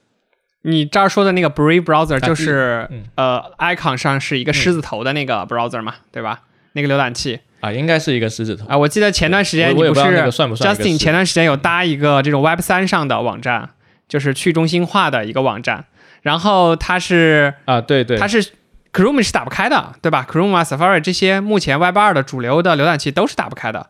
[0.64, 3.06] 你这儿说的那个 Brave browser 就是、嗯。
[3.16, 6.42] 呃，icon 上是一个狮子头的那个 browser 嘛，对吧？
[6.74, 7.40] 那个浏览器。
[7.62, 8.66] 啊，应该是一个狮子头。
[8.68, 13.70] 啊，我记得前段时间你不是 Justin 前段时间有搭一个这种 Web 三上的网站，
[14.10, 15.86] 就是去中心化的一个网站，
[16.22, 18.44] 然后它是啊，对对，它是
[18.92, 23.90] Chrome 是打不开的，对吧？Chrome 啊、Safari 这些目前 Web 二的主流的浏览器都是打不开的。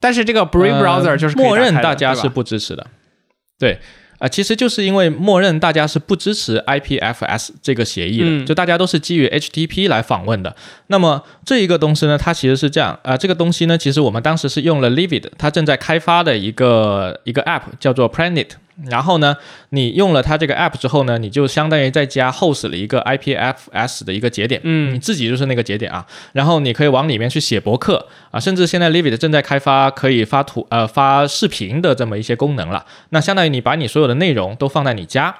[0.00, 2.86] 但是这个 Brave 呃 browser 就是默认大家是不支持的。
[3.58, 3.78] 对
[4.18, 10.56] 啊，其实就是因为默认大家是不支持 IPFS 这个协议的，嗯就大家都是基于 HTTP 来访问的。
[10.88, 18.48] 那么这一个东西呢，它其实是这样啊、这个东西呢，其实我们当时是用了 Livid，它正在开发的一个一个 App 叫做 Planet。
[18.88, 19.36] 然后呢，
[19.70, 26.06] 你用了它这个 app 之后呢，你就相当于在家 host 了一个 IPFS 的一个节点，嗯你自己就是那个节点啊。
[26.32, 32.86] 然后你可以往里面去写博客啊，甚至现在 Livid 正在开发可以发图呃发视频的这么一些功能了。
[33.10, 35.36] 那相当于你把你所有的内容都放在你家。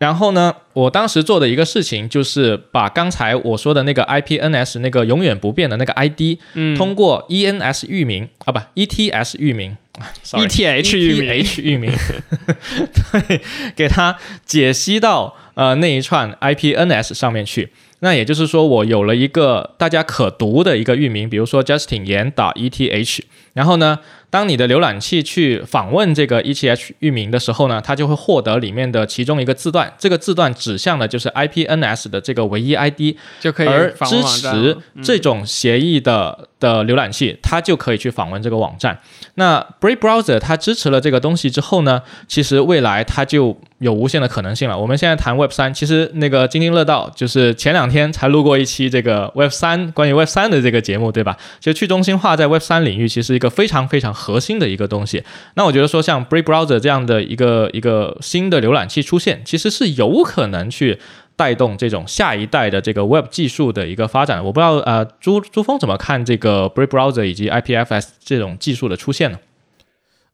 [0.00, 6.74] 然后呢，我当时做的一个事情就是把刚才我说的那个 IPNS 那个永远不变的那个 ID，、嗯。
[6.74, 9.76] 通过 ENS 域名啊不 ETS 域名。
[10.24, 11.28] ETH 域名。
[11.30, 11.92] ETH 域名，
[13.28, 13.40] 对，
[13.76, 17.70] 给它解析到呃那一串 IPNS 上面去。
[18.02, 23.22] 那也就是说，我有了一个大家可读的一个域名，比如说 Justin 言 .eth，
[23.52, 23.98] 然后呢，
[24.30, 38.98] 当你的浏览器去访问这个 ETH 域名的时候呢，它就会获得里面的其中一个字段，这个字段指向的就是 IPNS 的这个唯一 ID，就可以而支持这种协议的的浏览器，它就可以去访问这个网站。
[39.34, 44.78] 那 Brave Browser 它支持了这个东西之后呢，其实未来它就有无限的可能性了。
[44.78, 51.36] 我们现在谈 Web 三，其实那个津津乐道就是前两天才录过一期这个 Web 三关于 Web 三的这个节目，对吧？
[51.58, 55.24] 就去中心化在 Web 三领域其实一个非常非常核心的一个东西。
[55.54, 61.00] 那我觉得说像 Brave Browser 这样的一个一个新的浏览器出现，其实是有可能去
[61.34, 64.44] 带动这种下一代的这个 Web 技术的一个发展。
[64.44, 69.40] 我不知道呃，朱朱峰怎么看这个 Brave Browser 以及 IPFS 这种技术的出现呢？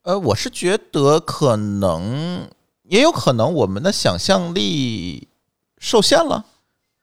[0.03, 2.49] 呃，我是觉得可能
[2.89, 5.27] 也有可能我们的想象力
[5.79, 6.45] 受限了。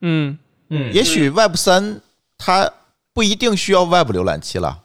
[0.02, 0.38] 嗯
[0.70, 2.02] 嗯也许 Web 三
[2.38, 2.72] 它
[3.14, 4.83] 不一定需要 Web 浏览器了，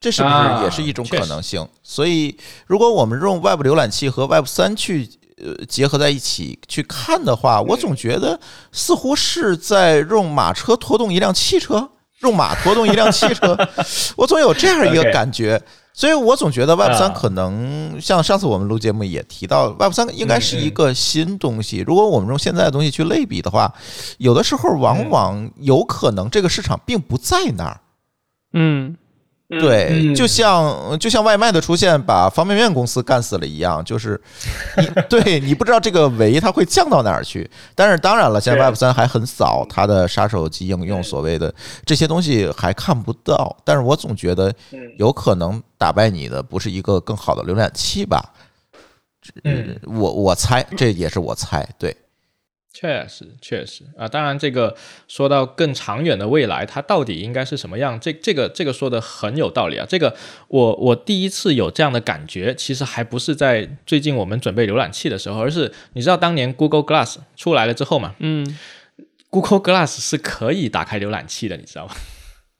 [0.00, 1.66] 这是不啊是也是一种可能性？
[1.82, 2.36] 所以，
[2.66, 8.38] 如果我们用 Web 浏览器和 Web 三去呃结合在一起去看的话，我总觉得
[8.70, 11.90] 似乎是在用马车拖动一辆汽车，
[12.20, 13.56] 用马拖动一辆汽车，
[14.16, 15.60] 我总有这样一个感觉。
[15.92, 21.82] 所以我总觉得 Web 三啊可能像上次我们录节目也提到，Web 三应该是一个新东西。
[21.84, 23.74] 如果我们用现在的东西去类比的话，
[24.18, 27.80] 有的时候往往有可能这个市场并不在那儿。
[28.52, 28.96] 嗯
[29.48, 34.20] 对，嗯就像就像外卖的出现把方便面公司干死了一样，就是
[34.76, 37.50] 你 对你不知道这个维它会降到哪儿去。
[37.74, 41.54] 但是当然了，现在 Web 三还很早，它的杀手级应用所谓的
[41.86, 43.56] 这些东西还看不到。
[43.64, 44.52] 但是我总觉得
[44.98, 48.22] 有可能打败你的不是一个更好的浏览器吧？
[49.44, 51.96] 嗯，我我猜，这也是我猜，对。
[52.80, 54.72] 确实，确实啊，当然，这个
[55.08, 57.98] 说到更长远的未来，它到底应该是什么样？
[57.98, 59.84] 这这个这个说的很有道理啊。
[59.88, 60.14] 这个
[60.46, 68.46] 我我第一次有这样的感觉，其实还不是在最近我们准备浏览器的时候，而是你知道当年 Google Glass 出来了之后嘛嗯
[69.28, 71.94] ，Google Glass 是可以打开浏览器的，你知道吗？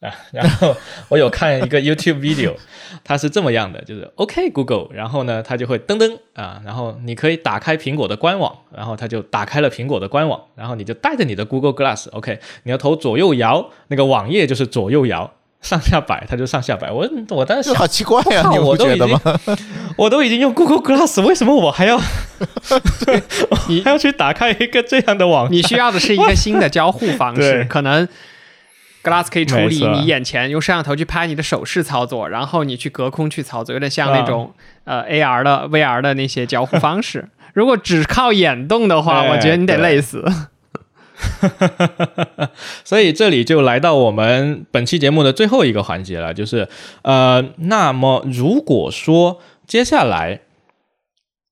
[0.01, 0.77] 啊，然后
[1.09, 2.55] 我有看一个 YouTube video，
[3.03, 15.33] 它是这么样的，就是 OK Google，然后呢，它就会噔噔啊，然后你可以打开苹果的官网，然后它就打开了苹果的官网，然后你就带着你的 Google Glass，OK，、你的头左右摇，那个网页就是左右摇，
[15.63, 16.93] 上下摆它就上下摆。
[16.93, 19.41] 我我当时想好，奇怪呀、靠你不我都已经觉得吗？
[19.99, 22.01] 我都已经用 Google Glass，为什么我还要
[23.69, 25.51] 你还要去打开一个这样的网？
[25.51, 28.07] 你需要的是一个新的交互方式，可能
[29.03, 34.53] Glass 可以处理你眼前用摄像头去拍你的手势操作，然后你去隔空去操作，有点像那种、
[34.85, 37.29] 啊呃 AR 的 VR 的那些交互方式。
[37.55, 40.25] 如果只靠眼动的话，哎我觉得你得累死。
[42.85, 46.69] 所以这里就来到我们本期节目的最后一个环节了，就是
[47.03, 50.41] 呃，那么如果说接下来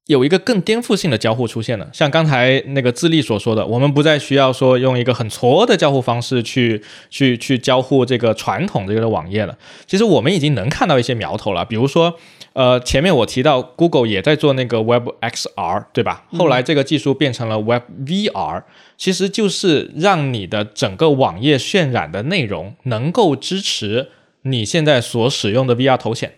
[0.06, 9.56] 有一个更颠覆性的交互出现了，像刚才那个自立所说的，我们不再需要说用一个很挫的交互方式去去去交互这个传统这个的网页了。
[9.86, 12.18] 其实我们已经能看到一些苗头了，比如说。
[12.52, 16.24] 呃，前面我提到 Google 也在做那个 Web XR，对吧？
[16.38, 18.62] 后来这个技术变成了 Web VR，、
[18.96, 24.08] 其实就是让你的整个网页渲染的内容能够支持
[24.40, 26.36] 你现在所使用的 VR 头显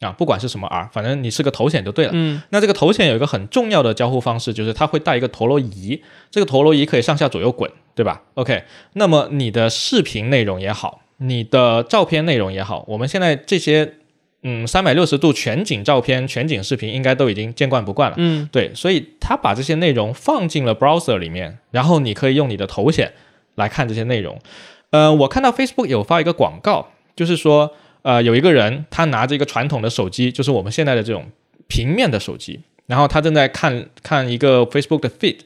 [0.00, 2.10] 啊，不管是什么 R，反正你是个头显就对了。
[2.14, 8.64] 嗯那这个头显有一个很重要的交互方式，就是它会带一个陀螺仪，这个陀螺仪可以上下左右滚，对吧？OK，
[8.94, 13.94] 那么你的视频内容也好，你的照片内容也好，我们现在这些
[14.42, 18.16] 嗯三百六十度全景照片、全景视频应该都已经见惯不惯了。
[18.18, 23.12] 嗯对，所以它把这些内容放进了 browser 里面，然后你可以用你的头显
[23.56, 24.38] 来看这些内容。
[24.92, 31.26] 呃，我看到 Facebook 有发一个广告，就是说，呃，有一个人他拿着一个传统的手机，就是我们现在的这种
[31.68, 35.38] 平面的手机，然后他正在看看一个 Facebook 的 feed，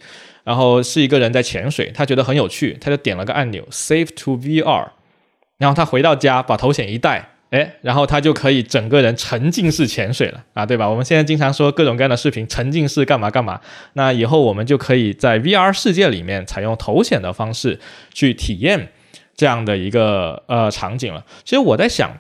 [0.45, 4.89] 然后是一个人在潜水，他觉得很有趣，他就点了个按钮 Save to VR，
[5.59, 7.31] 然后他回到家把头显一戴。
[7.51, 10.89] 哎，然后他就可以整个人沉浸式潜水了啊，对吧？
[10.89, 13.61] 我们现在经常说各种各样的视频，沉浸式干嘛干嘛。
[13.93, 17.79] 那以后我们就可以在 VR 世界里面采用头显的方式
[18.13, 18.89] 去体验
[19.37, 21.25] 这样的一个呃场景了。
[21.45, 22.11] 其实我在想，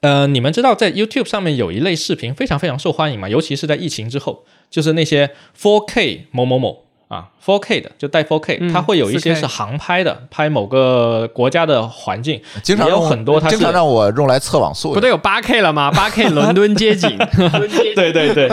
[0.00, 3.28] 呃，你们知道在 YouTube 上面有一类视频非常非常受欢迎吗？
[3.28, 6.84] 尤其是在疫情之后，就是那些 4K 某某某。
[7.10, 17.18] 啊，4K 的就带 4K，它会有一些是航拍的，拍某个国家的环境，经常有很多，它经常让我用来测网速，不都有 8K 了吗？8K 伦敦街景，
[17.96, 18.48] 对对对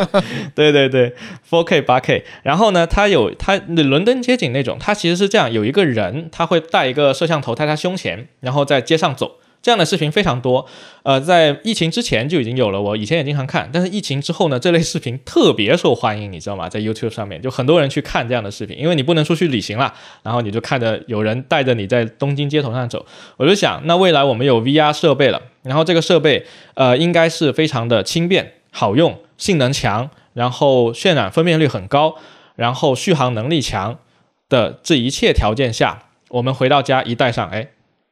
[0.56, 1.15] 对对对
[1.48, 9.34] ，4K 8K，然后呢，它有它伦敦街景那种，它其实是这样，有一个人他会带一个摄像头在他胸前，然后在街上走。
[9.61, 10.65] 这样的视频非常多，
[11.03, 16.69] 呃，在疫情之前就已经有了，我以前也经常看，但是疫情之后呢，这类视频特别受欢迎，你知道吗？
[16.69, 19.93] 在 YouTube 上面就很多人去看这样的视频，因为你不能出去旅行了，
[20.23, 23.05] 然后你就看着有人带着你在东京街头上走，
[23.35, 32.15] 我就想，那未来我们有 VR 设备了，然后这个设备呃应该是非常的轻便、好用、性能强，然后渲染分辨率很高，
[32.55, 33.99] 然后续航能力强
[34.47, 37.67] 的这一切条件下，我们回到家一戴上，哎。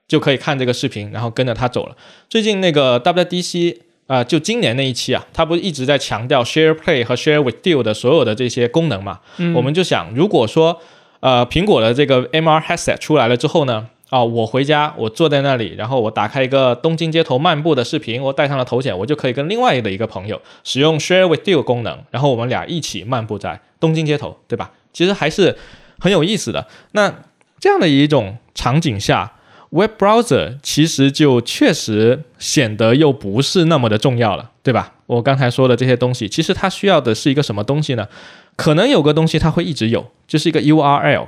[0.08, 1.96] 就可以看这个视频，然后跟着他走了。
[2.30, 3.78] 最近那个 WDC
[4.08, 9.22] 啊，就今年那一期啊，他不是一直在强调 Share Play 和 Share with You 的所有的这些功能嘛？
[9.56, 10.80] 我们就想，如果说
[11.22, 24.72] 呃苹果的这个 MR Headset 出来了之后呢，啊，我回家我坐在那里，然后我打开一个东京街头漫步的视频，我戴上了头显，我就可以跟另外的一个朋友使用 Share with You 功能，然后我们俩一起漫步在东京街头，对吧？
[24.94, 25.58] 其实还是
[25.98, 26.68] 很有意思的。
[26.92, 27.24] 那
[27.60, 29.32] 这样的一种场景下。
[29.72, 34.94] Web browser 其实就确实显得又不是那么的重要了，对吧？
[35.08, 38.08] 我刚才说的这些东西，其实它需要的是一个什么东西呢？
[38.56, 41.28] 可能有个东西它会一直有，就是一个 URL，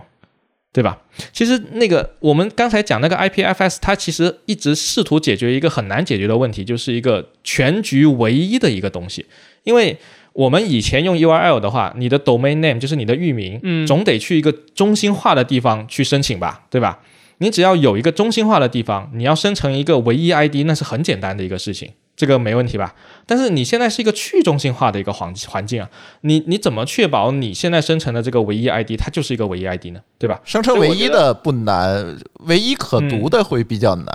[0.72, 1.00] 对吧？
[1.34, 9.26] 其实那个我们刚才讲那个 IPFS，它其实一直试图解决一个很难解决的问题，就是一个全局唯一的一个东西。
[9.64, 9.98] 因为
[10.32, 17.00] 我们以前用 URL 的话，你的 domain name 就是你的域名，嗯，总得去一个中心化的地方去申请吧，对吧？
[17.40, 22.96] 你只要有一个中心化的地方，你要生成一个唯一 ID，那是很简单的一个事情，这个没问题吧？
[23.28, 25.90] 但是你现在是一个去中心化的一个环环境啊，
[26.22, 30.00] 你你怎么确保你现在生成的这个唯一 ID 它就是一个唯一 ID 呢？
[30.18, 30.42] 对吧？
[30.44, 34.08] 生成唯一的不难，唯一可读的会比较难。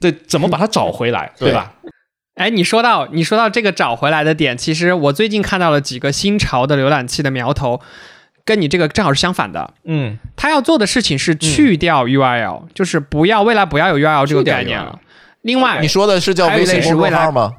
[0.00, 1.74] 对，怎么把它找回来，对吧？
[2.36, 7.80] 哎，你说到你说到这个找回来的点，其实我最近看到了几个新潮的浏览器的苗头。
[8.44, 14.98] 跟你这个正好是相反的，嗯，他要做的事情是去掉 URL，就是不要未来不要有 URL 这个概念了。
[15.42, 17.52] 另外，你说的是叫微信公众号吗？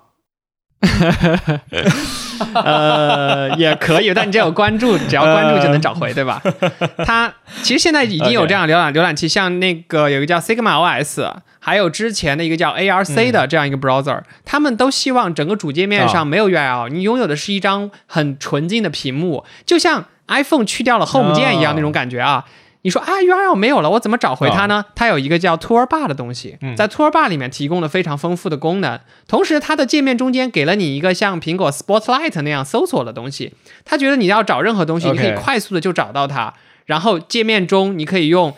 [2.54, 6.42] 呃，也可以，但你只要有关注，只要关注就能找回，对吧？
[7.06, 20.06] 它其实现在已经有这样浏览浏览器，像那个有一个叫 Sigma OS，还有之前的一个叫 ARC 的这样一个 browser，他们都希望整个主界面上没有 URL，你拥有的是一张很纯净的屏幕，就像。
[20.28, 22.46] iPhone 去掉了 Home 键一样那种感觉啊！
[22.84, 24.86] 你说啊，URL 没有了，我怎么找回它呢？
[24.94, 33.54] 它有一个叫 Toolbar 的东西，在 Toolbar 里面提供了非常丰富的功能，同时它的界面中间给了你一个像苹果 Spotlight 那样搜索的东西。
[33.86, 36.54] 他觉得你要找任何东西，你可以快速的就找到它，
[36.86, 38.54] 然后界面中你可以用。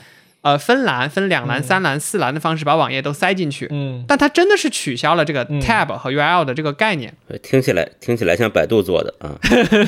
[0.45, 3.67] 呃，分栏、分两栏、三栏、四栏的方式把网页都塞进去。
[3.71, 7.11] 嗯，但它真的是取消了这个 tab 和 URL 的这个概念。
[7.41, 9.33] 听起来听起来像百度做的啊。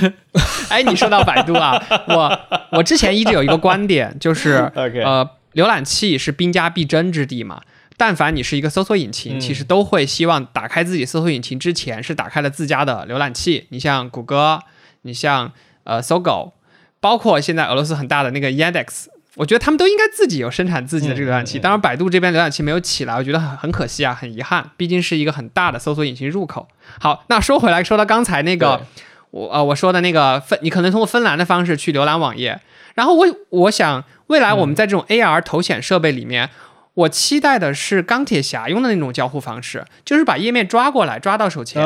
[0.70, 2.40] 哎，你说到百度啊，我
[2.72, 7.62] 我之前一直有一个观点，就是 呃，浏览器是兵家必争之地嘛。
[7.96, 13.68] 但凡你是一个搜索引擎，其实都会希望打开自己搜索引擎之前是打开了自家的浏览器。
[13.70, 14.62] 你像谷歌，
[15.04, 15.52] 你像
[15.84, 16.56] 呃搜狗，
[17.00, 19.06] 包括现在俄罗斯很大的那个 Yandex。
[19.38, 26.68] 我觉得他们都应该自己有生产自己的这个浏览器，当然百度这边浏览器没有起来，我觉得很很可惜啊，很遗憾，毕竟是一个很大的搜索引擎入口。
[27.00, 28.82] 好，那说回来，说到刚才那个，
[29.30, 32.60] 我呃我说的那个分，你可能通过分栏的方式去浏览网页，
[32.96, 36.50] 然后我我想未来我们在这种 AR 头显设备里面，
[36.96, 41.80] 我期待的是钢铁侠用的那种交互方式，就是把页面抓过来，抓到手前，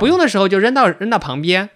[0.00, 1.70] 不用的时候就扔到扔到旁边。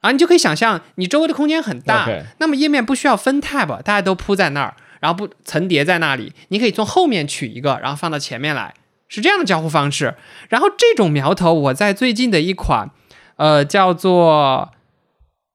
[0.00, 2.08] 啊，你就可以想象，你周围的空间很大，
[2.38, 8.72] 那么页面不需要分 tab，大家都铺在那儿，然后不层叠在那里，你可以从后面取一个，然后放到前面来，
[9.08, 10.14] 是这样的交互方式。
[10.48, 12.90] 然后这种苗头，我在最近的一款，
[13.36, 14.72] 呃，叫做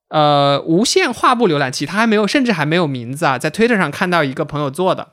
[0.10, 5.08] 呃无线画布浏览器，它还没有，甚至还没有名字啊，在 Twitter 上看到一个朋友做的，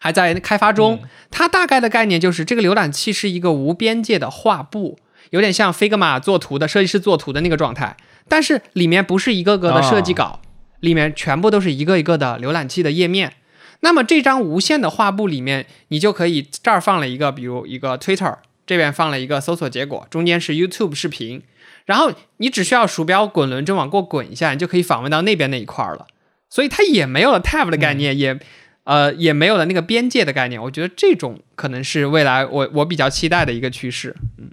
[0.00, 1.04] 还在开发中。
[1.30, 4.98] 它大概的概念就是，这个浏览器是一个无边界的画布，
[5.30, 7.96] 有点像 Figma 做图的设计师做图的那个状态。
[8.28, 10.40] 但是里面不是一个个的设计稿，
[10.80, 13.34] 里面全部都是一个一个的浏览器的页面。
[13.80, 21.42] 那么这张无限的画布里面，你就可以这儿放了一个，比如一个 Twitter，这边放了一个搜索结果，中间是 YouTube 视频，
[21.84, 26.06] 然后你只需要鼠标滚轮针往过滚一下，你就可以访问到那边那一块了。
[26.48, 28.38] 所以它也没有了 tab 的概念，也
[28.84, 30.62] 呃也没有了那个边界的概念。
[30.62, 34.16] 我觉得这种可能是未来我我比较期待的一个趋势。
[34.38, 34.50] 嗯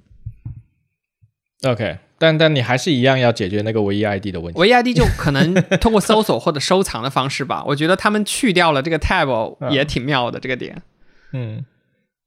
[1.64, 4.60] OK，但但你还是一样要解决那个唯一 ID 的问题。
[4.60, 7.64] 唯一 ID 就可能通过搜索或者收藏的方式吧。
[7.66, 10.80] 我觉得他们去掉了这个 tab 也挺妙的这个点。
[11.34, 11.66] 嗯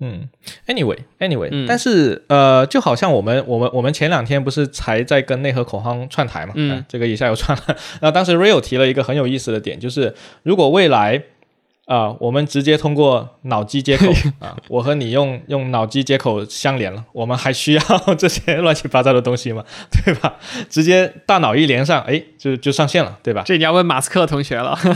[0.00, 0.28] 嗯
[0.66, 7.64] ，Anyway，Anyway，、嗯但是呃，就好像我们我们我们前两天不是才在跟内核口号串台嘛，嗯啊这个一下又串了。
[8.02, 10.12] 然后当时 Real 提了一个很有意思的点，就是
[10.42, 11.22] 如果未来
[11.86, 14.06] 啊、我们直接通过脑机接口
[14.40, 17.80] 啊，我和你用用脑机接口相连了，我们还需要
[18.16, 19.62] 这些乱七八糟的东西吗？
[19.92, 20.36] 对吧？
[20.70, 23.42] 直接大脑一连上，哎，就就上线了，对吧？
[23.44, 24.78] 这你要问马斯克同学了。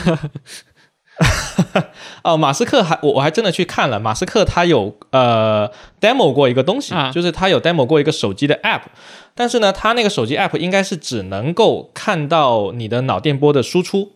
[2.23, 5.71] 哦，马斯克还我我还真的去看了，马斯克他有呃
[6.01, 8.83] demo 过一个东西，啊就是他有 demo 过一个手机的 app，
[9.35, 14.13] 但是呢，他那个手机 app 应该是只能够看到你的脑电波的输出。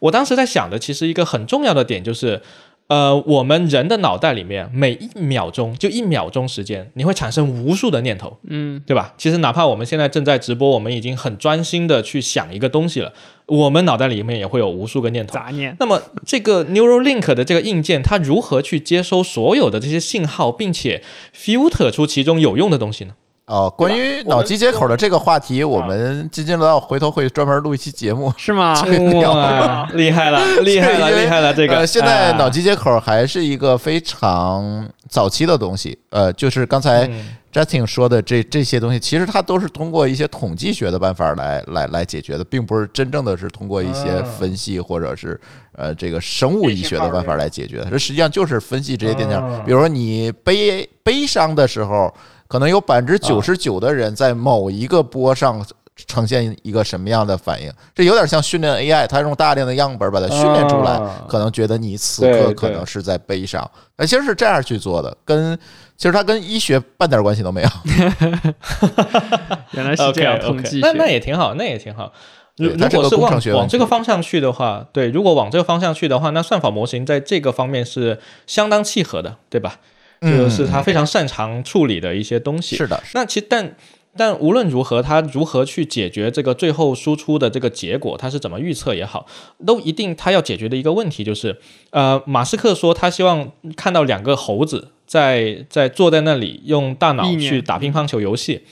[0.00, 2.42] 我当时在想的，其实一个很重要的点就是，
[2.88, 9.14] 呃，我们人的脑袋里面每一秒钟就一秒钟时间，你会产生无数的念头，嗯，对吧？
[9.16, 13.12] 其实哪怕我们现在正在直播，我们已经很专心的去想一个东西了，
[13.46, 15.32] 我们脑袋里面也会有无数个念头。
[15.34, 15.74] 杂念。
[15.80, 21.02] 那么这个 Neuralink 的这个硬件，它如何去接收所有的这些信号，并且
[21.34, 23.14] filter 出其中有用的东西呢？
[23.46, 28.32] 哦，关于脑机接口的这个话题，我们津津乐道回头会专门录一期节目。
[28.38, 28.74] 是吗？
[29.22, 31.52] 哇，厉害了， 厉害了，厉害了！
[31.52, 35.98] 这个、呃，现在啊脑机接口还是一个非常早期的东西。
[36.08, 45.38] 呃，就是刚才嗯 Justin 说的这这些东西，其实它都是通过一些统计学的办法来来来解决的，并不是真正的是通过一些啊分析或者是
[45.72, 47.90] 呃这个生物医学的办法来解决的。
[47.90, 52.12] 这实际上就是分析这些电啊浆，比如说你悲悲伤的时候，
[52.54, 55.60] 可能有百分之九十九的人在某一个波上。
[56.08, 57.72] 呈现一个什么样的反应？
[57.94, 63.70] 这有点像训练 AI，它用大量的样本把它训练出来，啊可能觉得你此刻可能是在悲伤。
[63.96, 65.56] 那其实是这样去做的，跟
[65.96, 67.68] 其实它跟医学半点关系都没有。
[69.70, 71.06] 原来是这样，统计那那。
[71.06, 72.12] 也挺好，那也挺好。
[72.56, 78.18] 如果是往往这个方向去的话，对，如果往这个方向去的话，那算法模型在这个方面是
[78.48, 79.78] 相当契合的，对吧？
[80.20, 82.76] 就是他非常擅长处理的一些东西。
[82.76, 83.76] 是的，那其实但
[84.16, 89.26] 但无论如何，他如何去解决这个最后输出的这个结果，他是怎么预测也好，
[89.66, 91.58] 都一定他要解决的一个问题就是，
[91.90, 98.62] 呃，马斯克说他希望看到两个猴子在在坐在那里用大脑去打乒乓球游戏。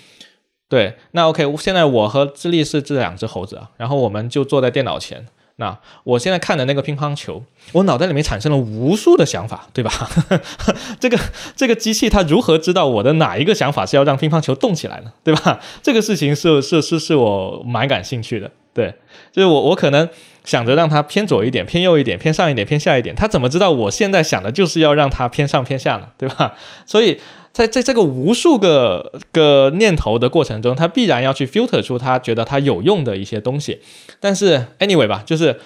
[0.69, 5.27] 对，那 OK，现在我和智利是这两只猴子啊，然后我们就坐在电脑前。
[5.57, 9.91] 那我现在看的那个乒乓球，我脑袋里面产生了无数的想法，对吧？
[10.99, 11.19] 这个
[11.55, 15.13] 这个机器它如何知道我的哪一个想法是要让乒乓球动起来呢？
[15.23, 15.61] 对吧？
[15.83, 18.51] 这个事情是是是是我蛮感兴趣的。
[18.75, 18.95] 对，
[19.31, 20.09] 就是我我可能
[20.45, 26.09] 想着让它偏左一点、偏右一点、偏上一点、偏下一点，它怎么知道我现在想的就是要让它偏上偏下呢？
[26.17, 26.55] 对吧？
[26.87, 27.21] 所以
[27.53, 33.81] 在在这个无数个个念头的过程中，它必然要去 filter 出它觉得它有用的一些东西。
[34.21, 35.61] 但是 anyway 吧，就是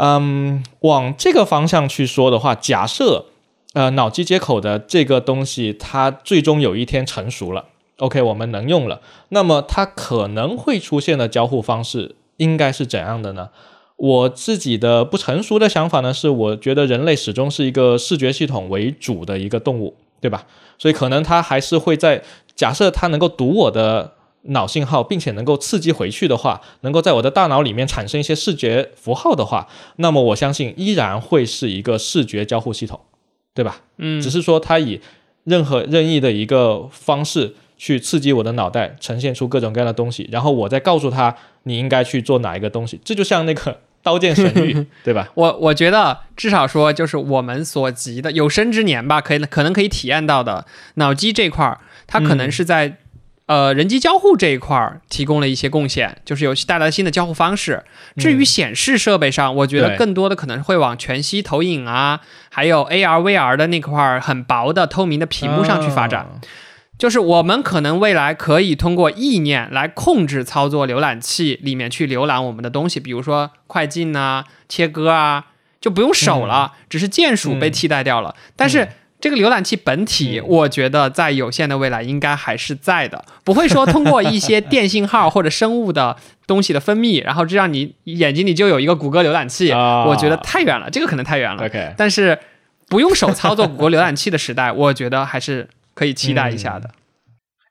[0.00, 3.26] 嗯，往这个方向去说的话，假设
[3.74, 7.66] 呃脑机接口的这个东西它最终有一天成熟了
[7.98, 13.50] ，OK，我们能用了，那么它可能会出现的交互方式应该是怎样的呢？
[13.96, 20.46] 我自己的不成熟的想法呢，是我觉得人类始终是一个视觉系统为主的一个动物，对吧？
[20.78, 22.22] 所以可能它还是会在
[22.56, 24.14] 假设它能够读我的
[24.48, 33.00] 脑信号，并且能够刺激回去的话，能够在我的大脑里面产生一些视觉符号的话，那么我相信依然会是一个视觉交互系统，
[33.54, 33.82] 对吧？
[33.98, 35.00] 嗯只是说它以
[35.44, 41.34] 任何任意的一个方式去刺激我的脑袋，呈现出各种各样的东西，然后我再告诉他
[41.64, 45.30] 你应该去做哪一个东西，这就像那个 刀剑神域， 对吧？
[45.34, 52.98] 我我觉得至少说，就是我们所及的有生之年吧，可以可能可以体验到的脑机这块儿，它可能是在、
[53.46, 57.82] 呃人机交互这一块儿提供了一些贡献，就是有带来新的交互方式。
[58.16, 62.20] 至于显示设备上，我觉得更多的可能会往全息投影啊，
[62.50, 66.20] 还有 AR、VR 的那块儿很薄的透明的屏幕上去发展。
[66.20, 66.28] 啊
[66.96, 75.46] 就是我们可能未来可以通过意念来控制操作浏览器里面去浏览我们的东西，比如说快进啊、切割啊，
[75.80, 78.34] 就不用手了，只是键鼠被替代掉了。
[78.56, 78.88] 但是
[79.20, 86.16] 这个浏览器本体，嗯我觉得在有限的未来应该还是在的，不会说通过一些电信号或者生物的
[86.46, 89.72] 东西的分泌，然后这让你眼睛里就有一个谷歌浏览器。
[89.72, 91.64] 啊我觉得太远了，这个可能太远了。
[91.64, 92.38] OK，但是
[92.88, 96.90] 不用手操作谷歌浏览器的时代，我觉得还是可以期待一下的。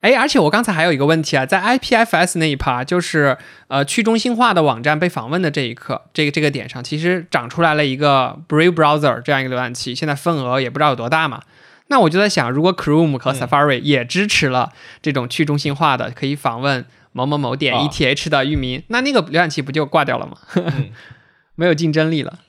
[0.01, 3.37] 哎，而且我刚才还有一个问题啊，在 IPFS 那一趴，就是
[3.69, 11.41] 呃去中心化的网站被访问的这一刻，这个这个点上，其实长出来了一个 Brave Browser 这样一个浏览器，现在份额也不知道有多大嘛。
[11.87, 20.37] 那我就在想，如果 Chrome 和 Safari 也支持了这种去中心化的，可以访问某某某点啊 ETH 的域名，那那个浏览器不就挂掉了吗？
[21.55, 22.39] 没有竞争力了。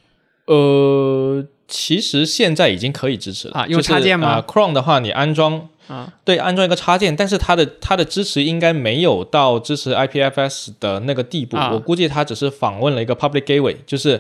[0.47, 11.57] 呃，其实现在已经可以支持了啊用插件吗啊 Chrome 的话，你安装啊，对，安装一个插件，但是它的它的支持应该没有到支持 IPFS 的那个地步。
[11.57, 14.19] 啊我估计它只是访问了一个 public gateway，就是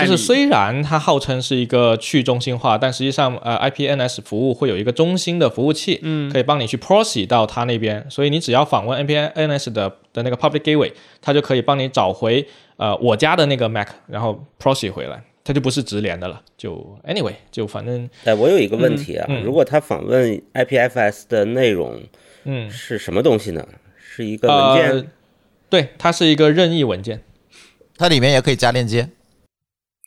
[0.00, 10.92] 就是虽然它号称是一个去中心化，但实际上呃 IPNS 服务会有一个中心的服务器，嗯可以帮你去 proxy 到它那边，所以你只要访问 NPNS 的的那个 public gateway，
[11.22, 12.46] 它就可以帮你找回
[12.76, 15.22] 呃我家的那个 Mac，然后 proxy 回来。
[15.46, 22.02] 它就不是直连的了，就 anyway，就反正哎，我有一个问题啊，嗯嗯如果他访问 IPFS 的内容
[22.42, 23.64] 嗯，是什么东西呢？
[23.96, 24.90] 是一个文件？
[24.90, 25.06] 呃，
[25.70, 27.22] 对，它是一个任意文件。
[27.96, 29.08] 它里面也可以加链接。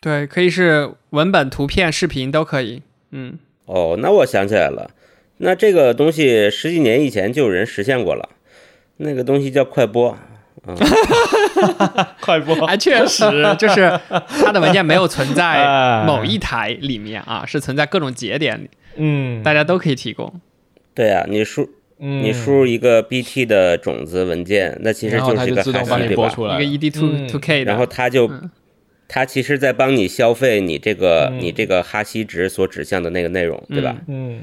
[0.01, 2.81] 对，可以是文本、图片、视频都可以。
[3.11, 4.91] 嗯，哦，那我想起来了，
[5.37, 8.27] 那这个东西十几年以前就有人实现过了，
[8.97, 10.17] 那个东西叫快播。
[12.21, 12.55] 快播。
[12.67, 13.23] 还确实
[13.57, 13.99] 就是
[14.41, 16.03] 它的文件没有存在 哎。
[16.05, 20.39] 某一台里面啊，是存在各种节点里，嗯，大家都可以提供。
[20.93, 21.69] 对啊，你输
[21.99, 22.23] 嗯。
[22.23, 26.21] 你输入一个 BT 的种子文件，那其实就是一个就自动帮你哈希对吧？
[26.23, 26.59] 播出来。
[26.61, 27.27] 一个 ED two 嗯。
[27.27, 28.49] two K 的，然后它就嗯。
[29.07, 31.39] 它其实在帮你消费你这个嗯。
[31.41, 33.95] 你这个哈希值所指向的那个内容，对吧？
[34.07, 34.41] 嗯。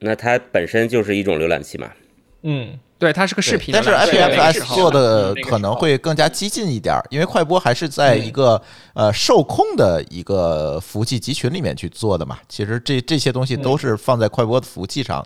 [0.00, 1.90] 那它本身就是一种浏览器嘛。
[2.42, 8.60] 嗯对，它是个视频但是览器，那个时 IPFS 做的可能会更加激进一点儿，因为快播还是在一个
[8.94, 12.38] 呃受控的一个服务器集群里面去做的嘛。
[12.48, 15.22] 其实这这些东西都是放在快播的服务器上。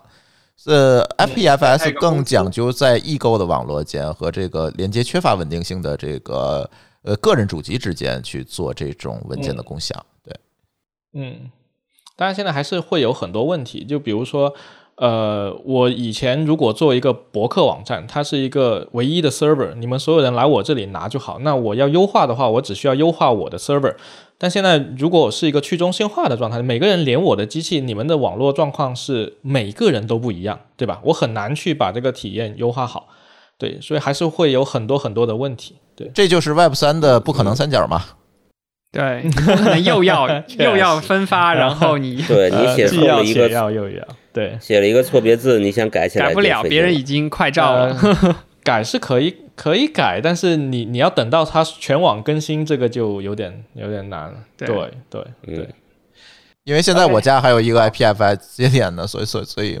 [0.65, 6.69] 呃，IPFS 更讲究在异构的网络间和这个连接缺乏稳定性的这个
[7.03, 10.05] 呃个人主机之间去做这种文件的共享。
[10.21, 10.35] 对，
[11.13, 11.49] 嗯，
[12.17, 14.53] 当然现在还是会有很多问题，就比如说。
[15.01, 21.39] 呃，我以前如果做一个博客网站，它是一个唯一的 server，你们所有人来我这里拿就好。
[21.39, 23.95] 那我要优化的话，我只需要优化我的 server。
[24.37, 31.01] 但现在如果我是一个去中心化的状态，每个人连我的机器，你们的网络状况是每个人都不一样，对吧？
[31.05, 33.07] 我很难去把这个体验优化好。
[33.57, 35.77] 对，所以还是会有很多很多的问题。
[35.95, 38.03] 对，这就是 Web 三的不可能三角嘛。
[38.91, 40.27] 对， 可能又要
[40.59, 47.97] 又要分发， 然后你对你写错了一个要又要，对，写了一个错别字，你想改起来改不了，别人已经快照了。
[48.01, 54.35] 呃改是可以可以改，但是你你要等到它全网更新，这个就有点有点难了。
[54.55, 54.67] 对。
[54.67, 55.67] 对对嗯。
[56.63, 59.79] 因为现在我家还有一个 IPFS 节点呢，所以所以所以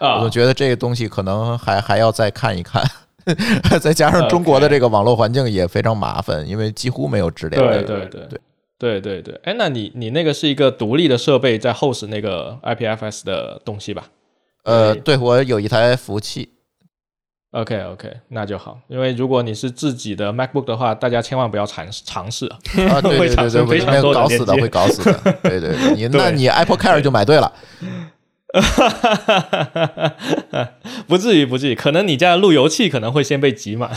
[0.00, 2.82] 我觉得这个东西可能还还要再看一看，
[3.80, 7.62] 再加上中国的这个网络环境也非常麻烦，因为几乎没有直连。
[7.62, 8.26] 对对对。
[8.28, 8.40] 对
[8.80, 9.38] 对对对。
[9.44, 14.08] 哎，那你你那个是一个独立的设备在 host 那个 IPFS 的东西吧
[14.64, 16.50] 呃，对我有一台服务器
[17.52, 18.80] ，？OK OK，那就好。
[18.88, 22.58] 因为如果你是自己的 MacBook 的话，大家千万不要尝试尝试啊。
[22.90, 23.78] 啊，对对对 对，会产生非
[24.12, 25.12] 搞死的，会搞死的。
[25.42, 27.52] 对对对，你对那你 Apple Care 就买对了。
[31.06, 33.90] 不至于不至于，可能你家的路由器可能会先被挤满。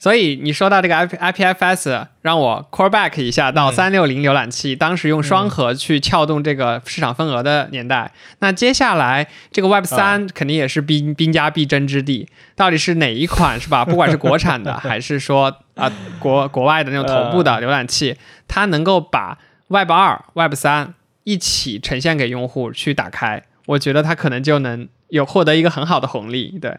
[0.00, 8.10] 所以你说到这个 I P I P F S，让我 call back 一下到三六零浏览器，当时用双核去撬动这个市场份额的年代。
[8.38, 13.84] 那接下来这个 Web 三肯定也是兵兵家必争之地，到底是哪一款是吧？
[13.86, 18.16] 不管是国产的， 还是说啊、国国外的那种头部的浏览器，
[18.48, 19.36] 它能够把
[19.68, 20.94] Web 二、Web 三
[21.24, 26.58] 一起呈现给用户去打开，我觉得它可能就能有获得一个很好的红利。
[26.58, 26.78] 对，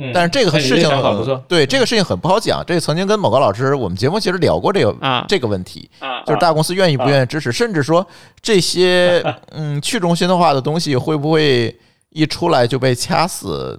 [0.00, 1.42] 嗯但是这个事情很不错。
[1.46, 2.64] 对这个事情很不好讲。
[2.66, 8.06] 这个曾经跟某个老师我们节目其实聊过这个啊这个问题，啊就是大公司愿意不愿意支持，甚至说
[8.40, 9.22] 这些
[9.52, 11.76] 嗯去中心化的东西会不会
[12.10, 13.78] 一出来就被掐死？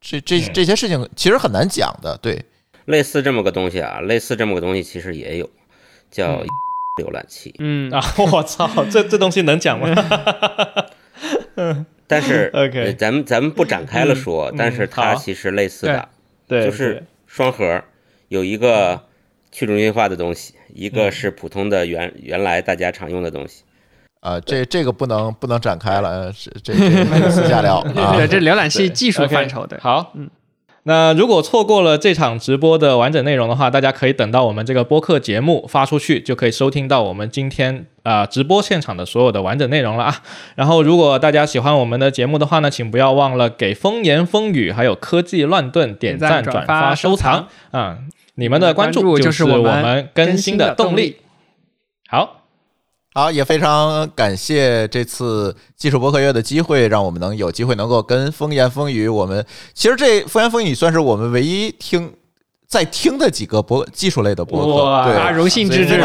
[0.00, 2.44] 这这嗯这些事情其实很难讲的，对。
[2.86, 5.48] 类似这么个东西啊，类似这么个东西其实也有，
[6.10, 6.42] 叫
[7.00, 8.02] 浏览器，嗯啊！
[8.18, 9.86] 我操，这这东西能讲吗？
[12.12, 16.08] 但是 OK 呃咱们咱们不展开了说，嗯但是它其实类似的，
[16.46, 17.82] 对，就是双核
[18.28, 19.00] 有一个
[19.50, 23.62] 去中心化的东西，一个是普通的原原来大家常用的东西。
[24.20, 28.14] 啊，这这个不能不能展开了，是这这 私下聊 啊。
[28.16, 29.78] 对，这浏览器技术范畴的。
[29.80, 30.30] 好，嗯。
[30.84, 40.22] 那如果错过了这场直播的完整内容的话，大家可以等到我们这个播客节目发出去，就可以收听到我们今天啊直播现场的所有的完整内容了啊。
[40.56, 47.98] 然后，如果大家喜欢我们的节目的话呢，请不要忘了给风言风语还有科技乱炖点赞、转发、收藏啊！
[48.34, 51.18] 你们的关注就是我们更新的动力。
[52.08, 52.41] 好。
[53.14, 59.06] 好，也非常感谢这次技术博客月的机会，让我们能有机会能够跟风言风语。
[59.06, 59.44] 我们
[59.74, 62.14] 其实这风言风语算是我们唯一听。
[62.72, 66.00] 在听的几个博技术类的博客，对，荣幸之至，非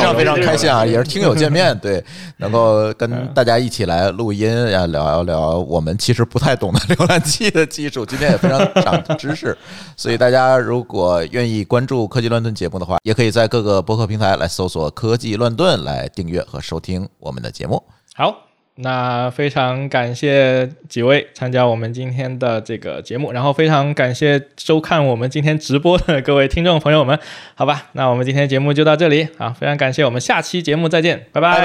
[0.00, 0.80] 常非常开心啊！
[0.88, 2.02] 也是听友见面，对，
[2.38, 9.54] 能够跟大家一起来录音呀，聊一聊我们其实不太懂的浏览器的技术，今天也非常长知识。
[9.94, 17.82] 所以大家如果愿意关注科技乱炖节目的话，也可以在各个博客平台来搜索“科技乱炖”来订阅和收听我们的节目。
[18.14, 18.45] 好。
[18.76, 27.18] 那非常感谢几位参加我们今天的这个节目，然后非常感谢收看我们今天直播的各位听众朋友们，
[27.54, 31.60] 好吧，那我们今天节目就到这里，啊，非常感谢，我们下期节目再见，拜拜，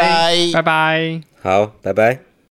[0.54, 2.31] 拜拜，好，拜拜。